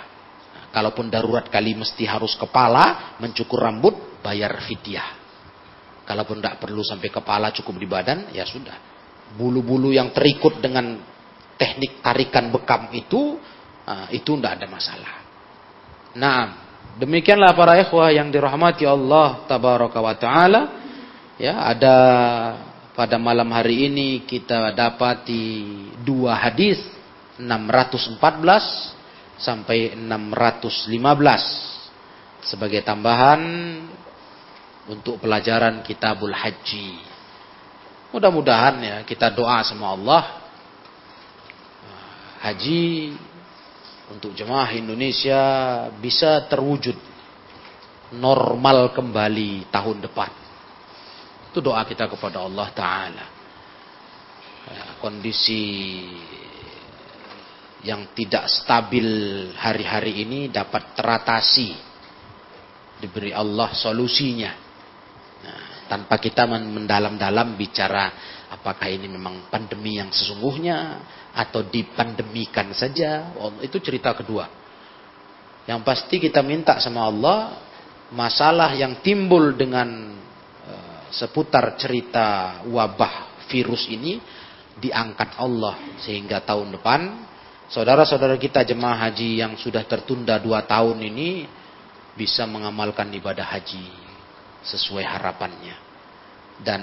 Nah, 0.51 0.65
kalaupun 0.73 1.07
darurat 1.13 1.45
kali 1.47 1.77
mesti 1.77 2.03
harus 2.09 2.33
kepala, 2.35 3.15
mencukur 3.21 3.61
rambut, 3.61 4.19
bayar 4.25 4.59
fidyah. 4.65 5.21
Kalaupun 6.03 6.41
tidak 6.41 6.59
perlu 6.59 6.81
sampai 6.83 7.07
kepala 7.13 7.53
cukup 7.55 7.77
di 7.77 7.87
badan, 7.87 8.33
ya 8.35 8.43
sudah. 8.43 8.75
Bulu-bulu 9.37 9.95
yang 9.95 10.11
terikut 10.11 10.59
dengan 10.59 10.99
teknik 11.55 12.03
tarikan 12.03 12.51
bekam 12.51 12.91
itu, 12.91 13.39
uh, 13.87 14.09
itu 14.11 14.35
tidak 14.35 14.59
ada 14.59 14.67
masalah. 14.67 15.13
Nah, 16.17 16.60
demikianlah 16.99 17.53
para 17.55 17.79
ikhwah 17.79 18.11
yang 18.11 18.33
dirahmati 18.33 18.83
Allah 18.83 19.45
tabaraka 19.47 19.99
wa 20.01 20.15
taala. 20.17 20.61
Ya, 21.39 21.57
ada 21.63 21.95
pada 22.93 23.17
malam 23.17 23.49
hari 23.49 23.87
ini 23.89 24.27
kita 24.27 24.73
dapati 24.75 25.65
dua 26.03 26.35
hadis 26.37 26.77
614 27.39 28.21
sampai 29.41 29.97
615 29.97 30.91
sebagai 32.45 32.81
tambahan 32.85 33.41
untuk 34.85 35.17
pelajaran 35.21 35.81
kitabul 35.81 36.33
haji. 36.33 37.01
Mudah-mudahan 38.11 38.75
ya 38.83 38.97
kita 39.07 39.31
doa 39.31 39.63
sama 39.63 39.95
Allah 39.95 40.23
haji 42.41 43.13
untuk 44.11 44.35
jemaah 44.35 44.69
Indonesia 44.75 45.41
bisa 45.97 46.43
terwujud 46.51 46.95
normal 48.15 48.91
kembali 48.91 49.71
tahun 49.71 50.03
depan. 50.03 50.31
Itu 51.51 51.63
doa 51.63 51.83
kita 51.87 52.07
kepada 52.11 52.43
Allah 52.43 52.67
Ta'ala. 52.71 53.25
Ya, 54.71 54.85
kondisi 54.99 55.63
yang 57.81 58.13
tidak 58.13 58.47
stabil 58.51 59.07
hari-hari 59.57 60.27
ini 60.27 60.39
dapat 60.51 60.95
teratasi. 60.95 61.89
Diberi 63.01 63.33
Allah 63.33 63.73
solusinya 63.73 64.70
tanpa 65.91 66.15
kita 66.23 66.47
mendalam-dalam 66.47 67.59
bicara 67.59 68.15
apakah 68.47 68.87
ini 68.87 69.11
memang 69.11 69.51
pandemi 69.51 69.99
yang 69.99 70.07
sesungguhnya 70.07 71.03
atau 71.35 71.67
dipandemikan 71.67 72.71
saja. 72.71 73.35
Oh, 73.35 73.59
itu 73.59 73.75
cerita 73.83 74.15
kedua. 74.15 74.47
Yang 75.67 75.83
pasti 75.83 76.15
kita 76.23 76.39
minta 76.39 76.79
sama 76.79 77.11
Allah 77.11 77.59
masalah 78.15 78.71
yang 78.71 79.03
timbul 79.03 79.51
dengan 79.51 80.15
uh, 80.63 81.03
seputar 81.11 81.75
cerita 81.75 82.59
wabah 82.71 83.43
virus 83.51 83.91
ini 83.91 84.19
diangkat 84.79 85.35
Allah 85.35 85.99
sehingga 85.99 86.39
tahun 86.43 86.75
depan 86.79 87.01
saudara-saudara 87.67 88.39
kita 88.39 88.63
jemaah 88.63 89.07
haji 89.07 89.43
yang 89.43 89.53
sudah 89.59 89.83
tertunda 89.83 90.39
dua 90.39 90.63
tahun 90.63 91.03
ini 91.03 91.45
bisa 92.15 92.43
mengamalkan 92.47 93.07
ibadah 93.15 93.45
haji 93.47 94.10
sesuai 94.65 95.05
harapannya. 95.05 95.75
Dan 96.61 96.81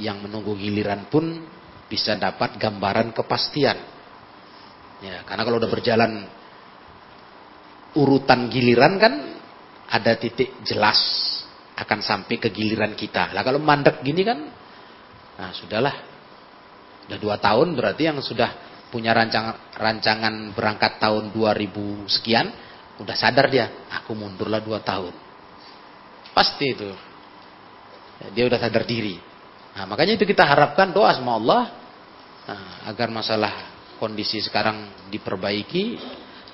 yang 0.00 0.24
menunggu 0.24 0.56
giliran 0.56 1.08
pun 1.12 1.44
bisa 1.88 2.16
dapat 2.16 2.56
gambaran 2.56 3.12
kepastian. 3.12 3.76
Ya, 5.04 5.22
karena 5.24 5.42
kalau 5.44 5.60
udah 5.60 5.70
berjalan 5.70 6.12
urutan 7.96 8.52
giliran 8.52 9.00
kan 9.00 9.14
ada 9.88 10.12
titik 10.20 10.60
jelas 10.64 11.00
akan 11.78 12.04
sampai 12.04 12.36
ke 12.36 12.48
giliran 12.52 12.92
kita. 12.92 13.32
Lah 13.32 13.40
kalau 13.46 13.62
mandek 13.62 14.04
gini 14.04 14.26
kan, 14.26 14.38
nah 15.38 15.50
sudahlah. 15.54 15.96
Udah 17.08 17.18
dua 17.20 17.36
tahun 17.40 17.72
berarti 17.72 18.02
yang 18.04 18.20
sudah 18.20 18.68
punya 18.92 19.16
rancangan, 19.16 19.72
rancangan 19.76 20.52
berangkat 20.52 21.00
tahun 21.00 21.32
2000 21.32 22.08
sekian, 22.08 22.52
udah 23.00 23.16
sadar 23.16 23.48
dia, 23.48 23.86
aku 23.88 24.12
mundurlah 24.12 24.60
dua 24.60 24.84
tahun. 24.84 25.12
Pasti 26.36 26.66
itu. 26.68 27.07
Dia 28.34 28.44
udah 28.50 28.58
sadar 28.58 28.82
diri. 28.82 29.14
Nah, 29.78 29.86
makanya 29.86 30.18
itu 30.18 30.26
kita 30.26 30.42
harapkan 30.42 30.90
doa 30.90 31.14
sama 31.14 31.38
Allah 31.38 31.62
nah, 32.50 32.90
agar 32.90 33.14
masalah 33.14 33.52
kondisi 34.02 34.42
sekarang 34.42 35.06
diperbaiki, 35.06 35.98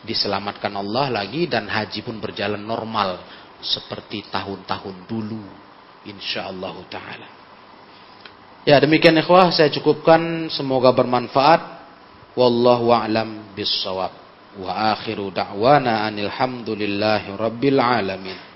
diselamatkan 0.05 0.73
Allah 0.77 1.09
lagi 1.09 1.49
dan 1.49 1.65
haji 1.65 2.05
pun 2.05 2.21
berjalan 2.21 2.61
normal 2.61 3.25
seperti 3.65 4.29
tahun-tahun 4.29 5.09
dulu 5.09 5.41
insyaallah 6.05 6.77
taala. 6.93 7.29
Ya, 8.65 8.81
demikian 8.81 9.17
ikhwah 9.21 9.53
saya 9.53 9.69
cukupkan 9.73 10.49
semoga 10.49 10.93
bermanfaat. 10.93 11.85
Wallahu 12.33 12.93
a'lam 12.93 13.53
bissawab. 13.53 14.13
Wa 14.57 14.97
akhiru 14.97 15.29
da'wana 15.29 16.09
anil 16.09 16.33
hamdulillahi 16.33 17.37
rabbil 17.37 17.81
alamin. 17.81 18.54